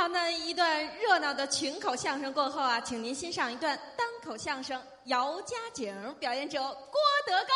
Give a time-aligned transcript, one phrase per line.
[0.00, 7.54] 好，那一段热闹的群口相声过后啊，请您欣赏一段单口相声《姚家井》，表演者郭德纲。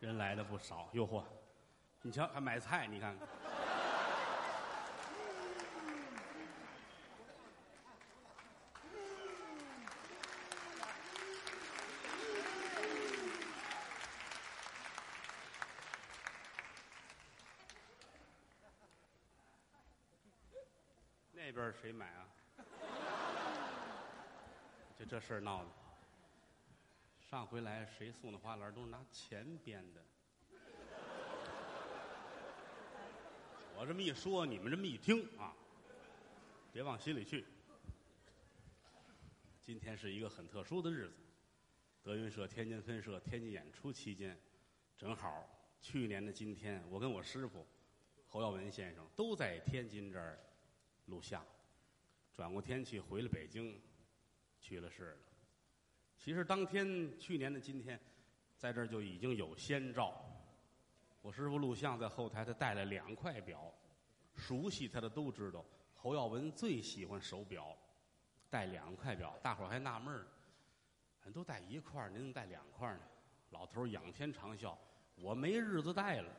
[0.00, 1.22] 人来的不少，哟嚯！
[2.00, 3.28] 你瞧，还买菜，你看看。
[21.72, 22.28] 谁买啊？
[24.98, 25.70] 就这事儿闹的。
[27.18, 30.04] 上回来谁送的花篮都是拿钱编的。
[33.74, 35.56] 我这么一说，你们这么一听啊，
[36.72, 37.46] 别往心里去。
[39.60, 41.14] 今天是一个很特殊的日子，
[42.02, 44.38] 德云社天津分社天津演出期间，
[44.96, 45.48] 正好
[45.80, 47.66] 去年的今天，我跟我师傅
[48.28, 50.38] 侯耀文先生都在天津这儿
[51.06, 51.44] 录像，
[52.34, 53.80] 转过天去回了北京，
[54.58, 55.18] 去了世了。
[56.16, 58.00] 其实当天去年的今天，
[58.56, 60.24] 在这儿就已经有先兆。
[61.20, 63.72] 我师傅录像在后台，他带了两块表，
[64.34, 67.76] 熟悉他的都知道，侯耀文最喜欢手表，
[68.50, 70.26] 带两块表，大伙儿还纳闷儿，
[71.24, 73.02] 人都带一块儿，您怎么带两块儿呢？
[73.50, 74.74] 老头仰天长啸
[75.20, 76.34] ：“我没日子戴了。”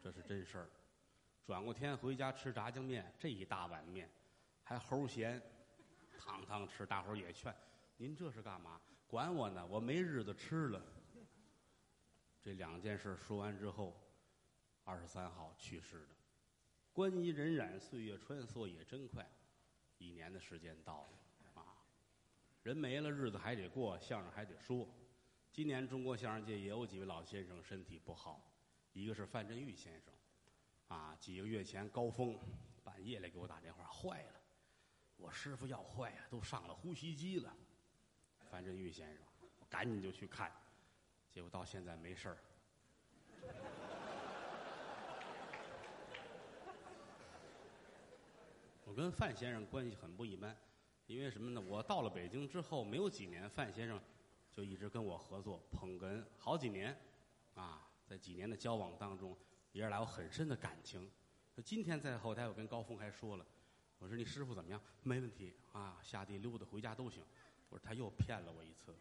[0.00, 0.70] 这是真事儿。
[1.44, 4.08] 转过天回家吃炸酱面，这一大碗面，
[4.68, 5.40] 还齁咸，
[6.18, 7.54] 汤汤吃，大伙儿也劝。
[7.96, 8.80] 您这是干嘛？
[9.06, 9.64] 管我呢！
[9.64, 10.82] 我没日子吃了。
[12.42, 13.96] 这两件事说完之后，
[14.82, 16.16] 二十三号去世的。
[16.92, 19.24] 观音荏苒，岁月穿梭也真快，
[19.98, 21.86] 一年的时间到了啊！
[22.64, 24.88] 人没了，日子还得过，相声还得说。
[25.52, 28.50] 今年中国相声界也有几位老先生身体不好，
[28.92, 30.12] 一个是范振钰先生，
[30.88, 32.36] 啊，几个月前高峰
[32.82, 34.40] 半夜来给我打电话，坏了，
[35.16, 37.54] 我师傅要坏呀，都上了呼吸机了。
[38.50, 39.24] 范振玉先生，
[39.58, 40.52] 我赶紧就去看，
[41.30, 42.38] 结果到现在没事儿。
[48.84, 50.56] 我跟范先生关系很不一般，
[51.06, 51.60] 因为什么呢？
[51.60, 54.00] 我到了北京之后没有几年，范先生
[54.50, 56.96] 就一直跟我合作，捧哏好几年，
[57.54, 59.36] 啊，在几年的交往当中，
[59.72, 61.10] 爷俩有很深的感情。
[61.64, 63.46] 今天在后台，我跟高峰还说了，
[63.98, 64.80] 我说你师傅怎么样？
[65.02, 67.24] 没问题啊，下地溜达回家都行。
[67.68, 68.94] 我说他又骗了我一次，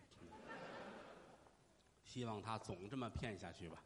[2.04, 3.84] 希望他总这么骗下去吧。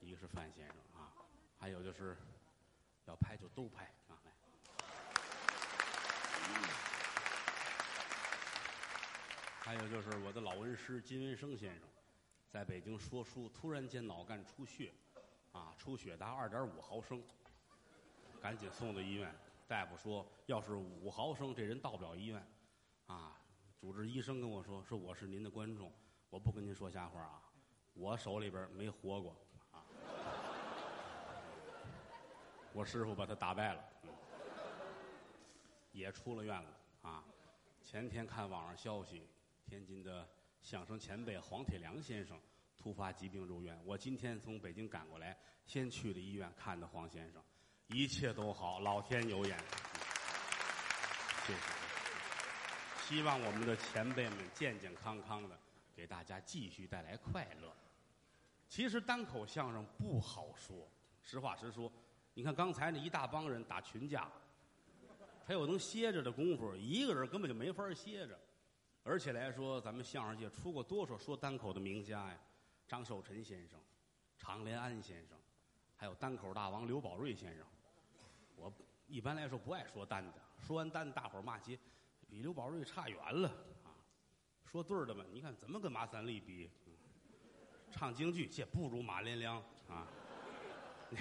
[0.00, 1.12] 一个是范先生啊，
[1.58, 2.16] 还有就是
[3.04, 4.32] 要拍就都拍啊，来。
[9.60, 11.88] 还有就是我的老恩师金文生先生，
[12.48, 14.94] 在北京说书，突然间脑干出血，
[15.52, 17.22] 啊，出血达二点五毫升，
[18.40, 19.34] 赶紧送到医院。
[19.68, 22.44] 大夫说，要是五毫升，这人到不了医院，
[23.06, 23.36] 啊。
[23.78, 25.92] 主治医生跟我说：“说我是您的观众，
[26.30, 27.42] 我不跟您说瞎话啊，
[27.92, 29.36] 我手里边没活过
[29.70, 29.84] 啊。
[32.72, 33.84] ”我师傅把他打败了，
[35.92, 37.22] 也出了院了啊。
[37.84, 39.28] 前天看网上消息，
[39.64, 40.26] 天津的
[40.62, 42.40] 相声前辈黄铁良先生
[42.76, 47.40] 突发疾病入院，我今天从北京赶过来，先去的医院看的黄先生，
[47.88, 49.58] 一切都好，老天有眼，
[51.46, 51.60] 谢谢。
[53.00, 55.58] 希望我们的前辈们健健康康的，
[55.96, 57.74] 给大家继续带来快乐。
[58.68, 60.86] 其实单口相声不好说，
[61.22, 61.90] 实话实说。
[62.34, 64.30] 你看刚才那一大帮人打群架，
[65.46, 68.38] 他有能歇着的功夫，一个人根本就没法歇着。
[69.02, 72.38] 而且来说，咱们相声界出过多少说单口的名家呀？
[72.86, 73.80] 张寿臣先生、
[74.36, 75.38] 常连安先生，
[75.96, 77.66] 还有单口大王刘宝瑞先生。
[78.58, 78.72] 我
[79.06, 80.34] 一般来说不爱说单的，
[80.66, 81.78] 说完单大伙骂街。
[82.30, 83.48] 比刘宝瑞差远了
[83.82, 83.88] 啊！
[84.70, 86.68] 说对儿的嘛，你看怎么跟马三立比？
[87.90, 89.56] 唱京剧这不如马连良
[89.88, 90.06] 啊！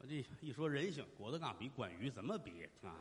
[0.00, 2.98] 我这一说人性，郭德纲比关羽怎么比啊？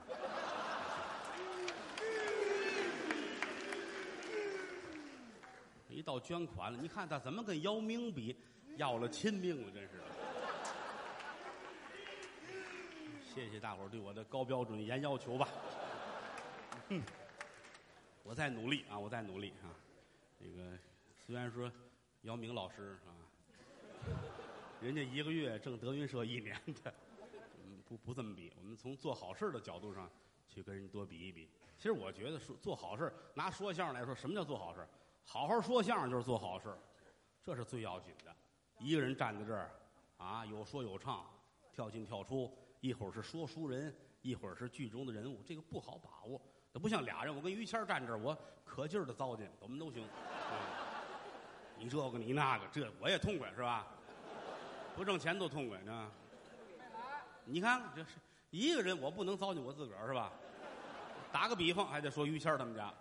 [5.89, 8.35] 一到捐款了，你看他怎么跟姚明比？
[8.75, 10.03] 要了亲命了，真是！
[13.37, 15.47] 谢谢大伙儿对我的高标准严要求吧。
[16.89, 17.03] 嗯，
[18.23, 19.69] 我在努力啊，我在努力啊。
[20.39, 20.75] 这个
[21.23, 21.71] 虽然说
[22.21, 23.13] 姚明老师啊，
[24.81, 26.91] 人家一个月挣德云社一年的，
[27.63, 28.51] 嗯，不不这么比。
[28.57, 30.09] 我们从做好事的角度上
[30.47, 31.47] 去去跟人多比一比。
[31.77, 34.83] 其实我觉得说做好事，拿说相声来说，什么叫做好事？
[35.23, 36.75] 好好说相声就是做好事，
[37.43, 38.35] 这是最要紧的。
[38.79, 39.69] 一个人站在这儿，
[40.17, 41.23] 啊，有说有唱，
[41.71, 46.41] 跳进跳出，一会儿是说书人，一会儿是剧中的人物，这个不好把握。
[46.71, 50.07] 那不像俩人，我跟于谦站这儿，我可劲儿的糟践，怎么都行。
[51.77, 53.87] 你这个你那个，这我也痛快是吧？
[54.95, 56.11] 不挣钱都痛快呢。
[57.45, 58.09] 你看这是
[58.49, 60.31] 一个人，我不能糟践我自个儿是吧？
[61.31, 62.93] 打个比方，还得说于谦他们家，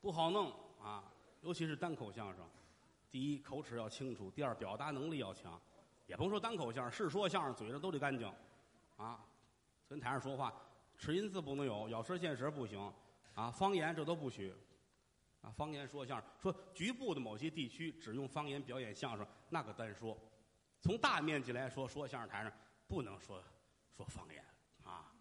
[0.00, 1.04] 不好弄啊，
[1.42, 2.44] 尤其是单口相声。
[3.10, 5.60] 第一，口齿要清楚；第二，表达能力要强。
[6.06, 8.32] 也甭说单口相声，是说相声，嘴上都得干净
[8.96, 9.24] 啊。
[9.88, 10.52] 跟台上说话，
[10.96, 12.92] 齿音字不能有，咬舌陷舌不行
[13.34, 13.50] 啊。
[13.50, 14.54] 方言这都不许。
[15.42, 20.16] 啊，方言说相声，说局部的某些地区只用方言表演相声，那个单说；
[20.80, 22.50] 从大面积来说，说相声台上
[22.88, 23.44] 不能说
[23.94, 24.42] 说方言
[24.82, 25.12] 啊。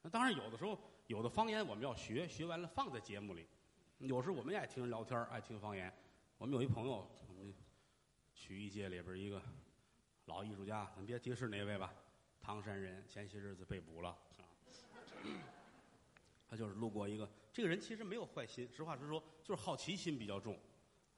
[0.00, 0.78] 那当然，有的时候
[1.08, 3.44] 有的方言我们要学，学完了放在节目里。
[3.98, 5.92] 有时候我们也爱听人聊天，爱听方言。
[6.38, 7.52] 我们有一朋友，我们
[8.34, 9.42] 曲艺界里边一个
[10.26, 11.92] 老艺术家，咱别提是哪位吧，
[12.40, 14.46] 唐山人，前些日子被捕了啊。
[16.48, 20.58] 他就是路过一个，这个人其实没有坏心，实话实说，就是好奇心比较重。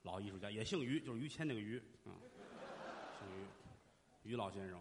[0.03, 2.15] 老艺术家也姓于，就是于谦那个于，啊，
[3.19, 4.81] 姓于，于老先生，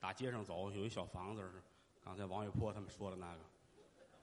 [0.00, 1.62] 大街上走，有一小房子是，
[2.02, 3.40] 刚才王月坡他们说的那个，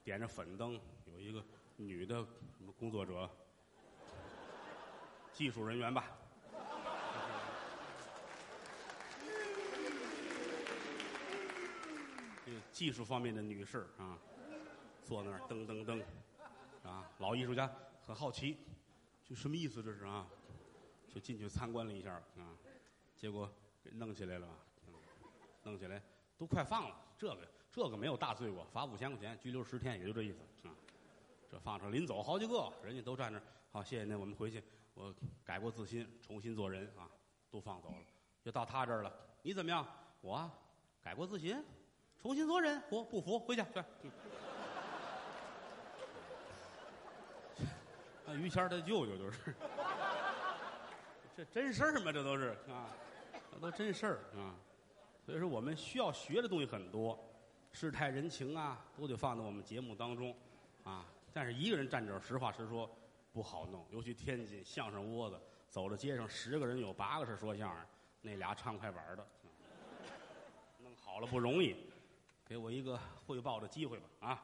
[0.02, 1.44] 点着粉灯，有一个
[1.76, 2.26] 女的
[2.56, 3.30] 什么工作者，
[5.32, 6.18] 技术人员吧，
[12.72, 14.18] 技术方面的女士啊。
[15.02, 16.00] 坐那儿噔噔噔，
[16.88, 17.68] 啊，老艺术家
[18.06, 18.56] 很好奇，
[19.24, 20.26] 就什么意思这是啊？
[21.12, 22.54] 就进去参观了一下啊，
[23.16, 23.50] 结果
[23.82, 24.46] 给弄起来了，
[25.64, 26.00] 弄起来
[26.38, 26.96] 都快放了。
[27.18, 30.74] 这个这个没有大罪过，罚五千块钱，拘留十天，也就这意思啊。
[31.50, 33.42] 这放上临走好几个，人家都站那
[33.72, 34.62] 好，谢谢您，我们回去，
[34.94, 35.12] 我
[35.44, 37.10] 改过自新，重新做人啊，
[37.50, 38.04] 都放走了。
[38.44, 39.12] 就到他这儿了，
[39.42, 39.84] 你怎么样？
[40.20, 40.48] 我
[41.02, 41.60] 改过自新，
[42.22, 43.38] 重新做人，服不服？
[43.38, 43.82] 回去去。
[48.36, 49.54] 于谦他舅舅就是，
[51.36, 52.12] 这真事儿吗？
[52.12, 52.86] 这都是啊，
[53.50, 54.54] 这都真事儿啊。
[55.26, 57.18] 所以说，我们需要学的东西很多，
[57.72, 60.32] 世态人情啊，都得放在我们节目当中
[60.84, 61.04] 啊。
[61.32, 62.88] 但是一个人站这儿，实话实说
[63.32, 63.84] 不好弄。
[63.90, 67.84] 尤其天津相声窝子，走到街上，十个人有八个是说相声，
[68.20, 69.26] 那俩唱快板的，
[70.78, 71.89] 弄好了不容易。
[72.50, 74.42] 给我一个汇报的机会吧，啊！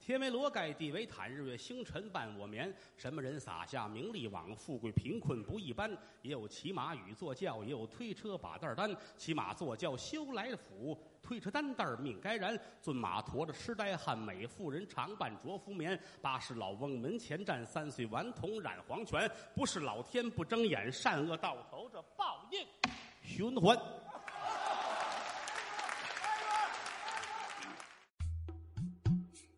[0.00, 2.74] 天为罗盖，地为毯，日月星辰伴我眠。
[2.96, 4.52] 什么人撒下名利网？
[4.56, 5.88] 富贵贫困不一般。
[6.22, 8.92] 也有骑马与坐轿，也有推车把担担。
[9.16, 12.58] 骑马坐轿修来福，推车担担命该然。
[12.82, 15.96] 尊马驮着痴呆汉，美妇人常伴着夫眠。
[16.20, 19.30] 八十老翁门前站，三岁顽童染黄泉。
[19.54, 22.66] 不是老天不睁眼，善恶到头这报应
[23.22, 23.78] 循环。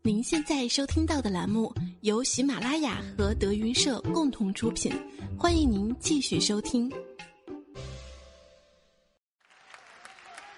[0.02, 1.70] 您现在收听到的栏目
[2.00, 4.91] 由喜马拉雅和德云社共同出品，
[5.38, 6.91] 欢迎您继续收听。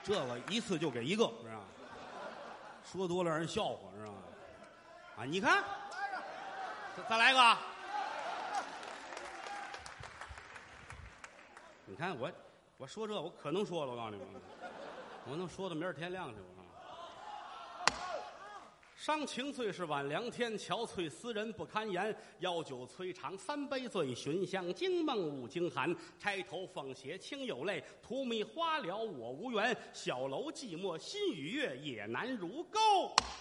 [0.05, 1.61] 这个一次就给一个，是吧？
[2.85, 4.13] 说多了让人笑话，是吧？
[5.17, 5.65] 啊，你看，
[6.97, 7.59] 再再来个，
[11.85, 12.31] 你看我，
[12.77, 14.41] 我说这我可能说了，我告诉你们，
[15.29, 16.52] 我能说到明儿天亮去，我。
[19.03, 22.17] 伤情最是晚凉天，憔悴思人不堪言。
[22.39, 25.93] 邀酒摧肠三杯醉，寻香惊梦五更寒。
[26.21, 29.77] 钗头凤斜清有泪，荼蘼花了我无缘。
[29.93, 32.79] 小楼寂寞心与月，也难如钩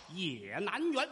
[0.10, 1.06] 也难圆。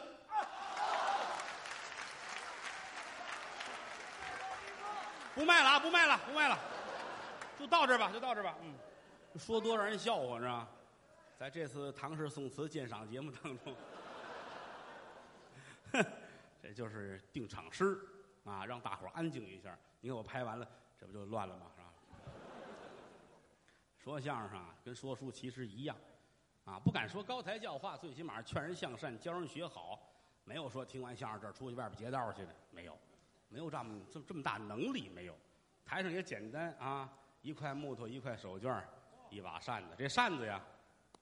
[5.35, 5.79] 不卖了啊！
[5.79, 6.57] 不卖了，不卖了，
[7.59, 8.55] 就到这儿吧，就到这儿吧。
[8.63, 8.73] 嗯，
[9.37, 10.67] 说多让人笑话是吧？
[11.37, 13.75] 在这次唐诗宋词鉴赏节目当中。
[15.91, 16.05] 哼
[16.61, 17.99] 这就是定场诗
[18.43, 19.77] 啊，让大伙儿安静一下。
[20.01, 20.67] 你看我拍完了，
[20.97, 21.65] 这不就乱了吗？
[21.75, 21.93] 是吧？
[23.97, 25.95] 说相声啊，跟说书其实一样
[26.65, 30.05] 啊，不敢说高台教化，最起码劝人向善，教人学好。
[30.45, 32.97] 没有说听完相声这儿出去外边劫道去的，没有，
[33.49, 35.37] 没有这么这这么大能力，没有。
[35.85, 38.81] 台上也简单啊，一块木头，一块手绢
[39.29, 39.95] 一把扇子。
[39.97, 40.59] 这扇子呀，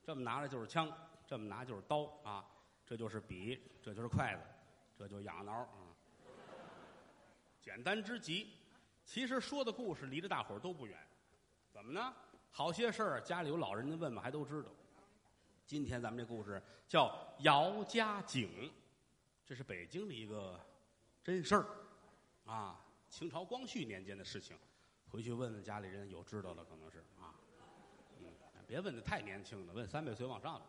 [0.02, 0.90] 这么拿着就是枪，
[1.26, 2.46] 这么拿就是刀啊，
[2.86, 4.42] 这就是笔，这就是筷子。
[4.98, 5.94] 这就痒挠啊，
[7.62, 8.52] 简单之极。
[9.06, 10.98] 其实说的故事离着大伙儿都不远，
[11.72, 12.14] 怎么呢？
[12.52, 14.70] 好些事儿家里有老人的问问还都知道。
[15.66, 18.72] 今天咱们这故事叫姚家井，
[19.46, 20.60] 这是北京的一个
[21.24, 21.68] 真事儿
[22.46, 24.58] 啊，清朝光绪年间的事情。
[25.10, 27.36] 回去问问家里人，有知道的可能是啊。
[28.20, 28.26] 嗯，
[28.66, 30.66] 别问的太年轻的，问三百岁往上的。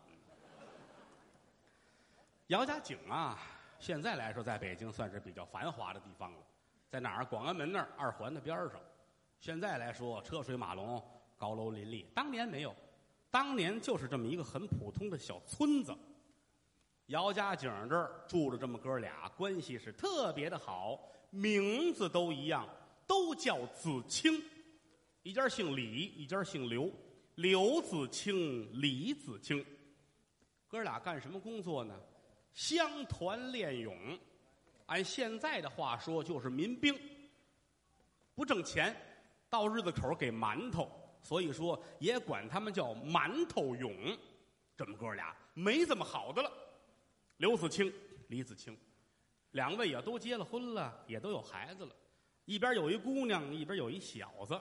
[2.47, 3.37] 姚家井啊，
[3.79, 6.39] 现在来说，在北京算是比较繁华的地方了，
[6.89, 7.25] 在哪儿？
[7.25, 8.73] 广安门那儿，二环的边上。
[9.39, 11.01] 现在来说，车水马龙，
[11.37, 12.05] 高楼林立。
[12.13, 12.75] 当年没有，
[13.31, 15.95] 当年就是这么一个很普通的小村子。
[17.05, 22.67] 姚家井这儿住着这么哥俩，关系是特别的好，名字都一样，
[23.07, 24.43] 都叫子清。
[25.23, 26.91] 一家姓李，一家姓刘，
[27.35, 29.65] 刘子清，李子清。
[30.67, 31.97] 哥俩干什么工作呢？
[32.53, 34.17] 乡团练勇，
[34.87, 36.97] 按现在的话说就是民兵。
[38.35, 38.95] 不挣钱，
[39.49, 40.89] 到日子口给馒头，
[41.21, 43.93] 所以说也管他们叫馒头勇。
[44.77, 46.51] 这么哥俩没这么好的了。
[47.37, 47.93] 刘子清、
[48.27, 48.77] 李子清，
[49.51, 51.95] 两位也都结了婚了，也都有孩子了。
[52.45, 54.59] 一边有一姑娘，一边有一小子。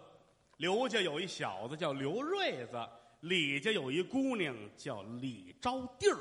[0.58, 2.84] 刘家有一小子叫刘瑞子，
[3.20, 6.18] 李家有一姑娘叫李招娣儿。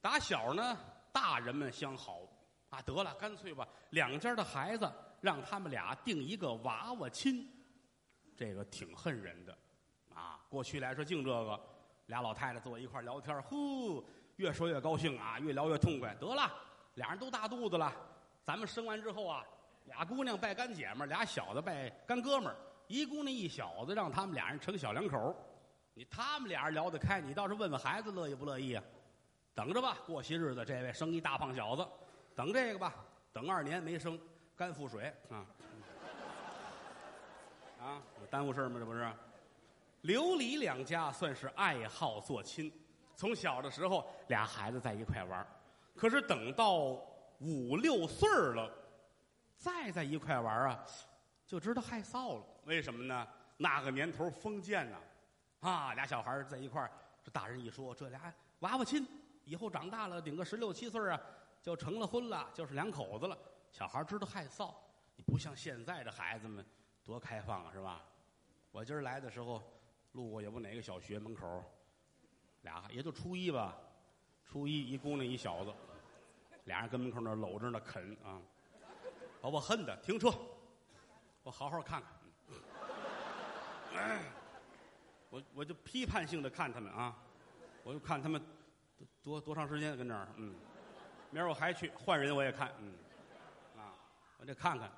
[0.00, 0.78] 打小呢，
[1.12, 2.20] 大人们相好
[2.70, 4.90] 啊，得了，干脆吧，两家的孩子
[5.20, 7.46] 让他们俩定一个娃娃亲，
[8.36, 9.56] 这个挺恨人的
[10.14, 10.40] 啊。
[10.48, 11.60] 过去来说，净这个，
[12.06, 14.02] 俩老太太坐一块聊天，呼，
[14.36, 16.14] 越说越高兴啊，越聊越痛快。
[16.14, 16.50] 得了，
[16.94, 17.92] 俩人都大肚子了，
[18.42, 19.44] 咱们生完之后啊，
[19.84, 22.54] 俩姑娘拜干姐们，俩小子拜干哥们，
[22.86, 25.36] 一姑娘一小子，让他们俩人成小两口
[25.92, 28.82] 你他们俩人聊得开，你倒是问问孩子乐意不乐意啊？
[29.54, 31.86] 等着吧，过些日子这位生一大胖小子，
[32.34, 32.94] 等这个吧，
[33.32, 34.18] 等二年没生，
[34.56, 35.44] 肝腹水啊，
[37.80, 38.78] 啊，有耽误事儿吗？
[38.78, 39.12] 这不是？
[40.02, 42.72] 刘李两家算是爱好做亲，
[43.14, 45.46] 从小的时候俩孩子在一块玩
[45.94, 46.98] 可是等到
[47.40, 48.72] 五六岁了，
[49.58, 50.84] 再在一块玩啊，
[51.46, 52.44] 就知道害臊了。
[52.64, 53.28] 为什么呢？
[53.58, 54.96] 那个年头封建呐，
[55.60, 56.90] 啊，俩小孩在一块，
[57.22, 59.06] 这大人一说，这俩娃娃亲。
[59.50, 61.20] 以后长大了，顶个十六七岁啊，
[61.60, 63.36] 就成了婚了，就是两口子了。
[63.72, 64.72] 小孩知道害臊，
[65.16, 66.64] 你不像现在的孩子们
[67.02, 68.00] 多开放啊，是吧？
[68.70, 69.60] 我今儿来的时候，
[70.12, 71.64] 路过也不哪个小学门口，
[72.62, 73.76] 俩也就初一吧，
[74.44, 75.74] 初一一姑娘一小子，
[76.66, 78.40] 俩人跟门口那搂着呢啃啊，
[79.40, 80.32] 把我恨的停车，
[81.42, 82.12] 我好好看看。
[83.98, 84.22] 哎，
[85.28, 87.18] 我我就批判性的看他们啊，
[87.82, 88.40] 我就看他们。
[89.22, 90.26] 多多长时间跟这儿？
[90.36, 90.54] 嗯，
[91.30, 92.72] 明儿我还去换人，我也看。
[92.78, 92.94] 嗯，
[93.76, 93.92] 啊，
[94.38, 94.90] 我得看看。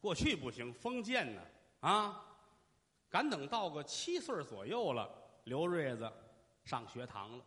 [0.00, 1.42] 过去不行，封建呢
[1.80, 2.24] 啊，
[3.08, 5.08] 赶等到个七岁左右了，
[5.44, 6.10] 刘瑞子
[6.64, 7.44] 上学堂了。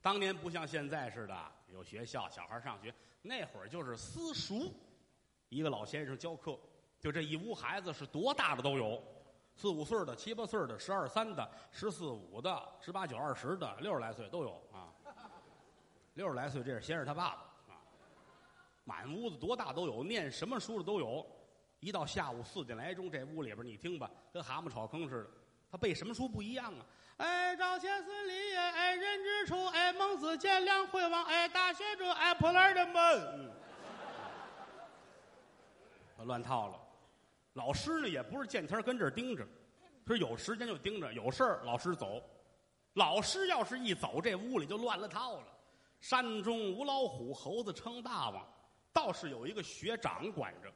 [0.00, 4.72] 当年不像现在似的有学校，小孩上学那会儿就是私塾，
[5.48, 6.58] 一个老先生教课，
[6.98, 9.02] 就这一屋孩子是多大的都有，
[9.54, 14.62] 四五岁的、七八岁的、十二三的、十四五的、十八九二十的、六十来岁都有。
[16.18, 17.78] 六十来岁，这是先生他爸爸啊，
[18.82, 21.24] 满屋子多大都有，念什么书的都有。
[21.78, 25.30] 一到下午四点来钟，这屋里边你听吧，跟蛤蟆炒坑似的。
[25.70, 26.84] 他背什么书不一样啊？
[27.18, 33.52] 哎，赵钱孙李哎，人之初，哎，孟子见梁惠王，哎，大学者，哎，破烂的门，
[36.18, 36.80] 嗯，乱套了。
[37.52, 39.46] 老师呢，也不是见天跟这儿盯着，
[40.04, 42.20] 说有时间就盯着，有事儿老师走。
[42.94, 45.46] 老师要是一走，这屋里就乱了套了。
[46.00, 48.46] 山中无老虎，猴子称大王。
[48.92, 50.72] 倒是有一个学长管着。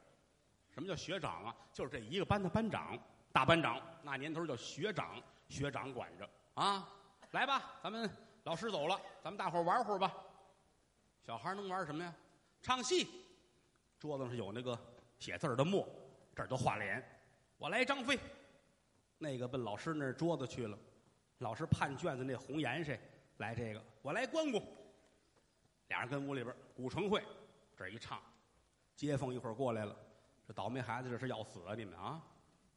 [0.69, 1.55] 什么叫学长啊？
[1.71, 2.97] 就是这一个班的班长，
[3.31, 3.81] 大班长。
[4.01, 6.89] 那年头叫学长，学长管着啊。
[7.31, 8.09] 来吧，咱们
[8.43, 10.13] 老师走了，咱们大伙玩会儿吧。
[11.21, 12.13] 小孩能玩什么呀？
[12.61, 13.07] 唱戏。
[13.99, 14.77] 桌子上有那个
[15.17, 15.87] 写字的墨，
[16.35, 17.03] 这儿都画脸。
[17.57, 18.19] 我来张飞。
[19.17, 20.77] 那个奔老师那桌子去了。
[21.37, 22.97] 老师判卷子那红颜色，
[23.37, 23.83] 来这个。
[24.01, 24.61] 我来关公。
[25.93, 27.23] 俩人跟屋里边古城会，
[27.77, 28.19] 这一唱，
[28.95, 29.95] 街坊一会儿过来了，
[30.47, 31.75] 这倒霉孩子这是要死啊！
[31.75, 32.19] 你们啊，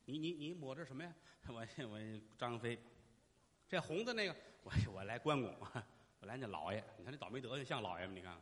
[0.05, 1.11] 你你你抹着什么呀？
[1.49, 2.79] 我我张飞，
[3.67, 5.51] 这红的那个，我我来关公，
[6.21, 8.13] 我来那老爷，你看这倒霉德行像老爷吗？
[8.15, 8.37] 你看，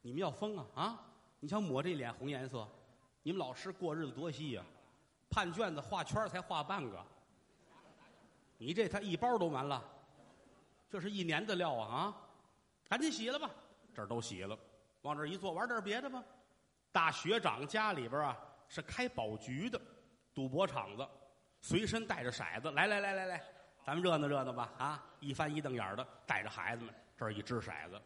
[0.00, 1.06] 你们要疯啊啊！
[1.38, 2.66] 你瞧抹这脸红颜色，
[3.22, 4.64] 你们老师过日子多细呀，
[5.28, 7.04] 判卷子画圈才画半个，
[8.56, 9.84] 你这他一包都完了，
[10.88, 12.16] 这是一年的料啊啊！
[12.88, 13.50] 赶紧洗了吧。
[13.94, 14.58] 这儿都洗了，
[15.02, 16.22] 往这儿一坐，玩点别的吧。
[16.92, 18.36] 大学长家里边啊
[18.68, 19.80] 是开宝局的，
[20.34, 21.06] 赌博场子，
[21.60, 22.70] 随身带着骰子。
[22.72, 23.44] 来来来来来，
[23.84, 25.04] 咱们热闹热闹吧啊！
[25.20, 28.00] 一翻一瞪眼的，带着孩子们这儿一掷骰子，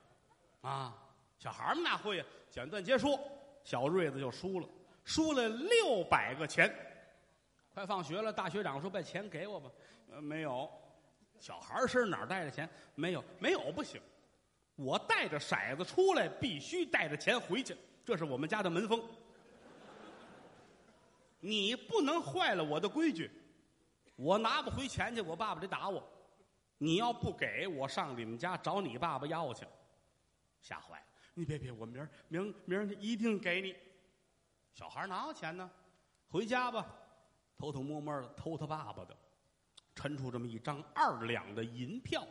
[0.62, 0.94] 啊，
[1.38, 2.24] 小孩们哪会呀？
[2.50, 3.18] 简短结束，
[3.62, 4.68] 小瑞子就输了，
[5.04, 6.74] 输了六百个钱。
[7.72, 9.70] 快放学了，大学长说：“把钱给我吧。”
[10.12, 10.70] 呃，没有。
[11.40, 12.68] 小孩儿身上哪儿带着钱？
[12.94, 14.00] 没有，没有不行。
[14.76, 19.02] 我带着骰子出来，必须带着钱回去，这是我们家的门风。
[21.40, 23.30] 你不能坏了我的规矩，
[24.16, 26.02] 我拿不回钱去，我爸爸得打我。
[26.78, 29.64] 你要不给我，上你们家找你爸爸要去。
[30.60, 31.06] 吓坏了！
[31.34, 33.76] 你别别，我明儿明儿明儿一定给你。
[34.72, 35.70] 小孩哪有钱呢？
[36.26, 36.86] 回家吧，
[37.56, 39.16] 偷偷摸摸的偷他爸爸的，
[39.94, 42.26] 抻出这么一张二两的银票。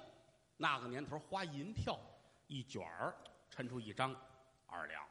[0.58, 2.00] 那个年头花银票，
[2.54, 3.16] 一卷儿
[3.50, 4.16] 抻出一张
[4.68, 5.04] 二两，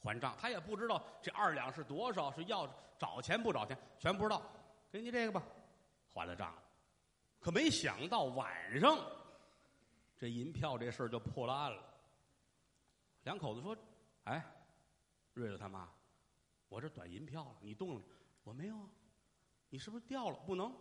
[0.00, 0.36] 还账。
[0.36, 4.42] 他也不知道这二两是多少，是要找钱不找钱，全不知道。
[4.90, 5.40] 给你这个吧，
[6.12, 6.62] 还了账了。
[7.38, 8.98] 可没想到晚上，
[10.16, 11.80] 这银票这事儿就破了案了。
[13.22, 13.76] 两口子说
[14.24, 14.44] ：“哎，
[15.32, 15.88] 瑞子他妈，
[16.68, 18.02] 我这短银票了，你动了？
[18.42, 18.88] 我没有啊，
[19.70, 20.36] 你是不是掉了？
[20.44, 20.74] 不能，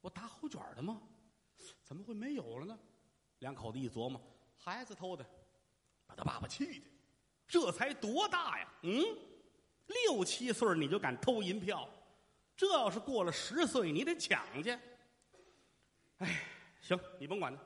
[0.00, 1.02] 我打好卷的吗？
[1.82, 2.78] 怎么会没有了呢？”
[3.40, 4.18] 两口子一琢磨，
[4.64, 5.22] 孩子偷的，
[6.06, 6.86] 把他爸爸气的，
[7.46, 8.66] 这才多大呀？
[8.80, 9.04] 嗯，
[9.88, 11.86] 六七岁你就敢偷银票？
[12.56, 14.70] 这要是过了十岁，你得抢去。
[16.16, 16.40] 哎，
[16.80, 17.60] 行，你甭管他。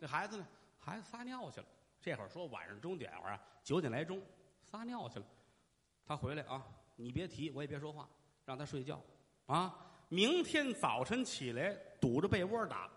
[0.00, 0.46] 这孩子呢？
[0.78, 1.66] 孩子撒尿去了。
[2.00, 4.22] 这会儿说晚上钟点儿啊，九点来钟，
[4.62, 5.26] 撒尿去了。
[6.06, 6.64] 他回来啊，
[6.94, 8.08] 你别提，我也别说话，
[8.44, 9.02] 让他睡觉
[9.46, 9.74] 啊。
[10.08, 12.88] 明天早晨起来堵着被窝打。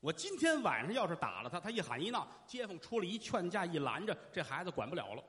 [0.00, 5.22] 我今天晚上要是打了他，他一喊一闹，街坊出来一劝架一拦着，这孩子管不了了，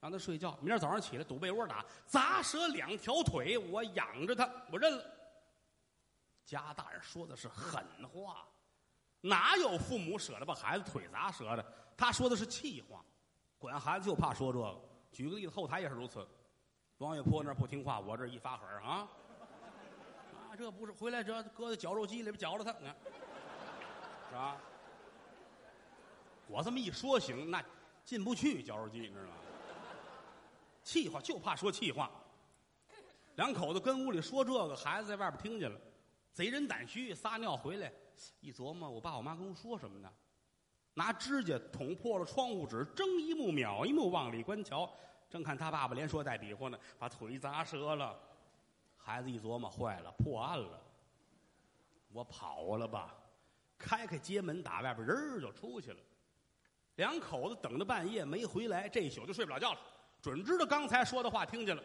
[0.00, 0.58] 让他睡觉。
[0.60, 5.04] 明儿早上起来堵被窝打，砸折两条腿，我养着他，我认了。
[6.44, 8.44] 家大人说的是狠话，
[9.20, 11.64] 哪有父母舍得把孩子腿砸折的？
[11.96, 13.04] 他说的是气话，
[13.56, 14.80] 管孩子就怕说这个。
[15.12, 16.26] 举个例子，后台也是如此。
[16.98, 19.08] 王月坡那不听话，我这一发狠啊，
[20.50, 22.72] 啊，这不是回来这搁在绞肉机里边绞着他，
[24.42, 24.56] 啊？
[26.48, 27.64] 我这么一说行，那
[28.04, 29.32] 进不去绞肉机，你知道吗？
[30.82, 32.10] 气话就怕说气话。
[33.36, 35.80] 两口子跟屋里说这个，孩子在外边听见了。
[36.32, 37.92] 贼人胆虚，撒尿回来，
[38.40, 40.10] 一琢磨，我爸我妈跟我说什么呢？
[40.94, 44.90] 拿指甲捅破了窗户纸，睁一目秒一目往里观瞧，
[45.30, 48.18] 正看他爸爸连说带比划呢，把腿砸折了。
[48.98, 50.80] 孩子一琢磨，坏了，破案了，
[52.12, 53.14] 我跑了吧，
[53.82, 55.98] 开开街门，打外边人儿就出去了。
[56.94, 59.80] 两口子等到半夜没回来，这一宿就睡不了觉了，
[60.22, 61.82] 准知道刚才说的话听见了，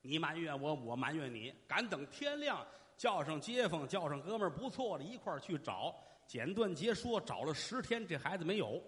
[0.00, 2.64] 你埋怨我，我埋怨你，赶等天亮。
[2.96, 5.96] 叫上街坊，叫上哥们儿，不错的，一块儿去找。
[6.26, 8.78] 简短截说，找了十天，这孩子没有。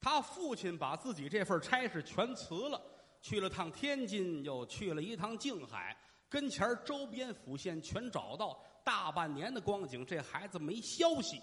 [0.00, 2.82] 他父亲把自己这份差事全辞了，
[3.20, 5.94] 去了趟天津，又去了一趟静海，
[6.26, 11.40] 跟前儿周边府县全找到，大半年的光景，这孩子没消息。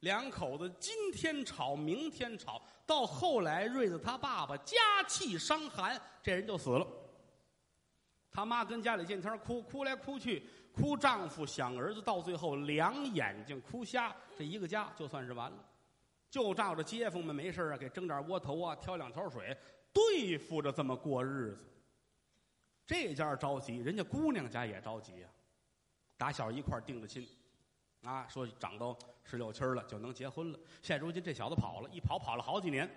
[0.00, 4.76] 两口子今天吵，明天吵，到后来，瑞子他爸爸家
[5.08, 6.86] 气伤寒，这人就死了。
[8.30, 10.42] 他妈跟家里见天哭，哭来哭去。
[10.74, 15.56] 哭丈夫想儿子，到最后两眼睛哭瞎，这一个家就算是完了。
[16.28, 19.56] 就照着街坊们没事啊，给蒸点窝头啊，挑两条水，
[19.92, 21.64] 对付着这么过日子。
[22.84, 25.28] 这家着急，人家姑娘家也着急呀。
[26.16, 27.26] 打小一块定的亲，
[28.02, 30.58] 啊，说长到十六七了就能结婚了。
[30.82, 32.88] 现如今这小子跑了，一跑跑了好几年，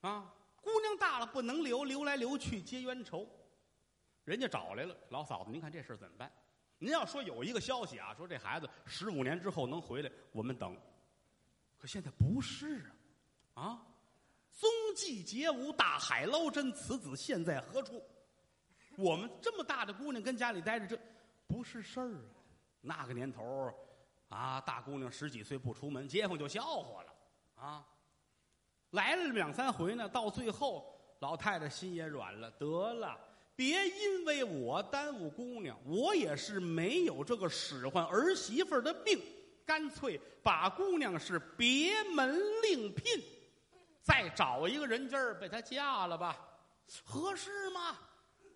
[0.00, 3.26] 啊，姑娘大了不能留，留来留去结冤仇。
[4.24, 6.30] 人家找来了，老嫂子，您看这事怎么办？
[6.78, 10.76] 您要说有一个消息啊，说这孩子十五年之后能回来，我们等。
[11.78, 12.84] 可现在不是
[13.54, 13.86] 啊，啊，
[14.52, 18.02] 踪迹皆无，大海捞针，此子现在何处？
[18.96, 21.00] 我们这么大的姑娘跟家里待着，这
[21.48, 22.38] 不是事儿啊。
[22.80, 23.74] 那个年头
[24.28, 27.12] 啊，大姑娘十几岁不出门，街坊就笑话了
[27.56, 27.84] 啊。
[28.90, 33.18] 来了两三回呢，到最后老太太心也软了，得了。
[33.56, 39.20] 别因为我耽误姑娘，我也是没有这个使唤儿媳妇的命，
[39.66, 43.20] 干脆把姑娘是别门另聘，
[44.00, 46.38] 再找一个人家儿被她嫁了吧，
[47.04, 47.98] 合适吗？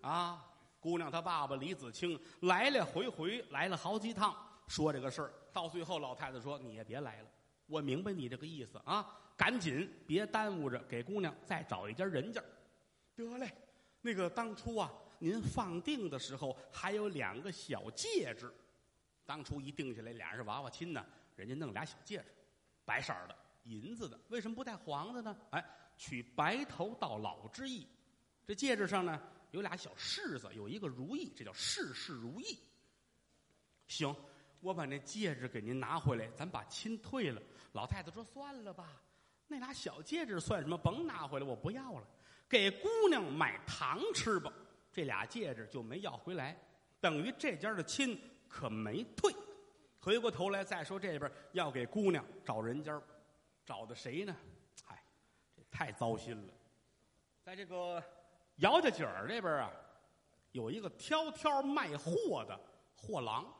[0.01, 0.52] 啊，
[0.83, 4.35] 姑娘她爸爸李子清来来回回来了好几趟，
[4.67, 7.27] 说这个事儿，到最后老太太说你也别来了，
[7.67, 12.43] 我明白你这个意思啊，赶紧别耽误着，给姑娘再找一家人家，
[13.15, 13.49] 得嘞。
[14.01, 18.53] 那个当初啊，您放定的时候还有两个小戒指，
[19.25, 21.05] 当初一定下来，俩人是娃娃亲呢，
[21.37, 22.25] 人家弄俩小戒指，
[22.83, 25.37] 白色的银子的，为什么不戴黄的呢？
[25.51, 25.65] 哎，
[25.95, 27.87] 取白头到老之意。
[28.45, 29.17] 这戒指上呢
[29.53, 32.57] 有俩小柿子，有一个如意，这叫事事如意。
[33.87, 34.13] 行，
[34.61, 37.39] 我把那戒指给您拿回来，咱把亲退了。
[37.73, 38.99] 老太太说：“算了吧，
[39.47, 40.75] 那俩小戒指算什么？
[40.75, 42.07] 甭拿回来，我不要了。
[42.49, 44.51] 给姑娘买糖吃吧。”
[44.91, 46.59] 这俩戒指就没要回来，
[46.99, 49.31] 等于这家的亲可没退。
[49.99, 52.99] 回过头来再说这边要给姑娘找人家，
[53.65, 54.35] 找的谁呢？
[54.83, 55.03] 嗨，
[55.55, 56.53] 这太糟心了。
[57.43, 58.03] 在这个
[58.57, 59.71] 姚家井儿这边啊，
[60.51, 62.59] 有一个挑挑卖货的
[62.95, 63.51] 货郎。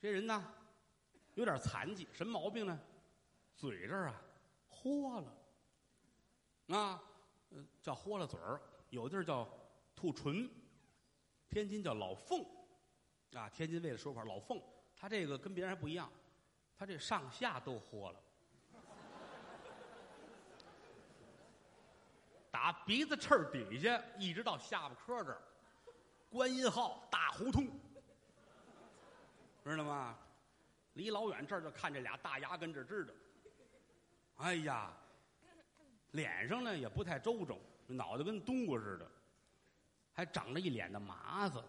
[0.00, 0.44] 这人呢，
[1.34, 2.78] 有点残疾，什么毛病呢？
[3.54, 4.22] 嘴这儿啊，
[4.68, 7.02] 豁了，啊，
[7.80, 9.48] 叫豁了嘴儿，有地儿叫
[9.94, 10.50] 吐唇，
[11.48, 12.44] 天津叫老凤，
[13.32, 14.60] 啊，天津卫的说法老凤，
[14.96, 16.10] 他这个跟别人还不一样，
[16.76, 18.20] 他这上下都豁了，
[22.64, 25.38] 把鼻子翅儿底下一直到下巴颏这儿，
[26.30, 27.68] 观音号大胡同，
[29.62, 30.16] 知道吗？
[30.94, 33.14] 离老远这儿就看这俩大牙根这支着。
[34.36, 34.90] 哎呀，
[36.12, 37.54] 脸上呢也不太周正，
[37.86, 39.06] 脑袋跟冬瓜似的，
[40.14, 41.62] 还长着一脸的麻子，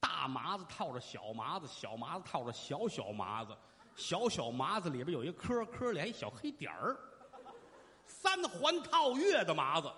[0.00, 3.56] 大麻子套着小麻子，小麻子套着小小麻子，
[3.94, 6.98] 小小麻子里边有一颗颗连一小黑点儿，
[8.06, 9.88] 三环套月的麻子，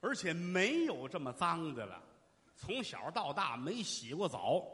[0.00, 2.02] 而且没有这么脏的了，
[2.56, 4.64] 从小到大没洗过澡，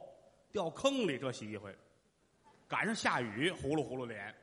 [0.53, 1.77] 掉坑里这洗一回，
[2.69, 4.35] 赶上下雨呼噜呼噜脸。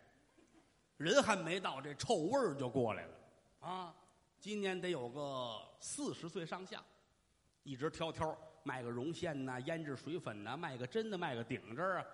[0.98, 3.14] 人还没到，这臭味儿就过来了，
[3.62, 3.96] 啊！
[4.40, 6.84] 今年得有个四十岁上下，
[7.64, 12.06] 一直挑挑卖个绒线呐、胭脂水粉呐，卖个针的、卖个顶针啊，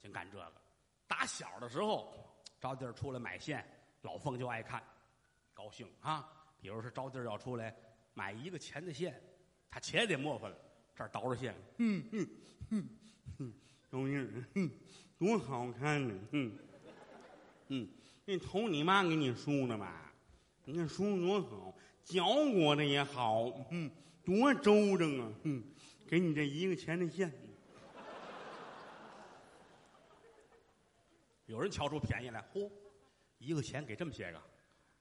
[0.00, 0.52] 净干这个。
[1.06, 2.12] 打小的时候，
[2.60, 3.64] 招弟儿出来买线，
[4.02, 4.82] 老凤就爱看，
[5.54, 6.28] 高兴啊！
[6.60, 7.74] 比如说招弟儿要出来
[8.16, 9.22] 买一个钱的线，
[9.68, 10.56] 他且得磨翻了，
[10.94, 12.28] 这儿倒着线，嗯嗯
[12.70, 12.88] 嗯
[13.38, 13.52] 嗯，
[13.90, 14.70] 东英，嗯，
[15.18, 16.58] 多好看呢，嗯
[17.68, 17.88] 嗯。
[18.24, 20.10] 那头你妈给你梳的吧，
[20.64, 23.90] 你看梳多好，脚裹的也好，嗯，
[24.24, 25.62] 多周正啊，嗯，
[26.08, 27.30] 给你这一个钱的线。
[31.44, 32.70] 有人瞧出便宜来，嚯，
[33.36, 34.42] 一个钱给这么些个，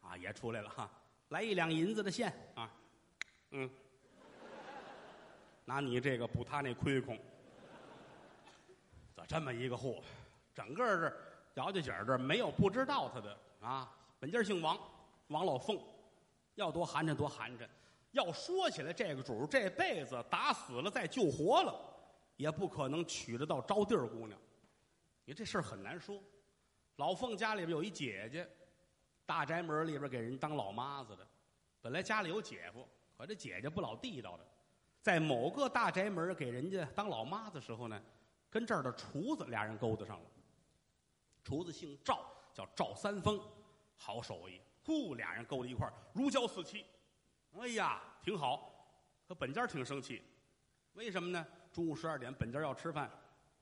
[0.01, 0.91] 啊，也出来了哈，
[1.29, 2.71] 来一两银子的线啊，
[3.57, 3.69] 嗯，
[5.63, 7.17] 拿你这个补他那亏空，
[9.15, 10.01] 咋这么一个货，
[10.53, 11.15] 整个这。
[11.53, 13.89] 姚家井这没有不知道他的啊，
[14.19, 14.77] 本家姓王，
[15.27, 15.81] 王老凤，
[16.55, 17.65] 要多寒碜多寒碜。
[18.11, 21.73] 要说起来，这个主这辈子打死了再救活了，
[22.35, 24.37] 也不可能娶得到招娣儿姑娘。
[25.23, 26.21] 你这事儿很难说。
[26.97, 28.45] 老凤家里边有一姐姐，
[29.25, 31.25] 大宅门里边给人当老妈子的。
[31.81, 32.85] 本来家里有姐夫，
[33.17, 34.45] 可这姐姐不老地道的，
[35.01, 38.01] 在某个大宅门给人家当老妈子时候呢，
[38.49, 40.25] 跟这儿的厨子俩人勾搭上了。
[41.43, 43.39] 厨子姓赵，叫赵三丰，
[43.95, 44.59] 好手艺。
[44.83, 46.85] 呼，俩人勾在一块，如胶似漆。
[47.57, 48.71] 哎呀，挺好。
[49.27, 50.21] 可本家挺生气，
[50.93, 51.47] 为什么呢？
[51.71, 53.09] 中午十二点，本家要吃饭，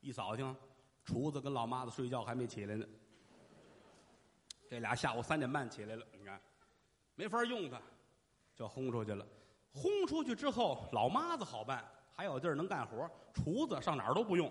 [0.00, 0.54] 一扫听，
[1.04, 2.86] 厨子跟老妈子睡觉还没起来呢。
[4.68, 6.40] 这俩下午三点半起来了，你看，
[7.14, 7.80] 没法用他，
[8.54, 9.26] 就轰出去了。
[9.74, 11.84] 轰出去之后，老妈子好办，
[12.14, 14.50] 还有地儿能干活，厨子上哪儿都不用。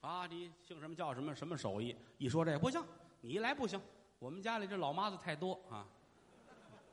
[0.00, 1.94] 啊，你姓什么叫什么什么手艺？
[2.16, 2.82] 一说这不行，
[3.20, 3.78] 你一来不行。
[4.18, 5.86] 我们家里这老妈子太多啊，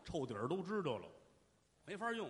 [0.03, 1.07] 臭底儿都知道了，
[1.85, 2.29] 没法用。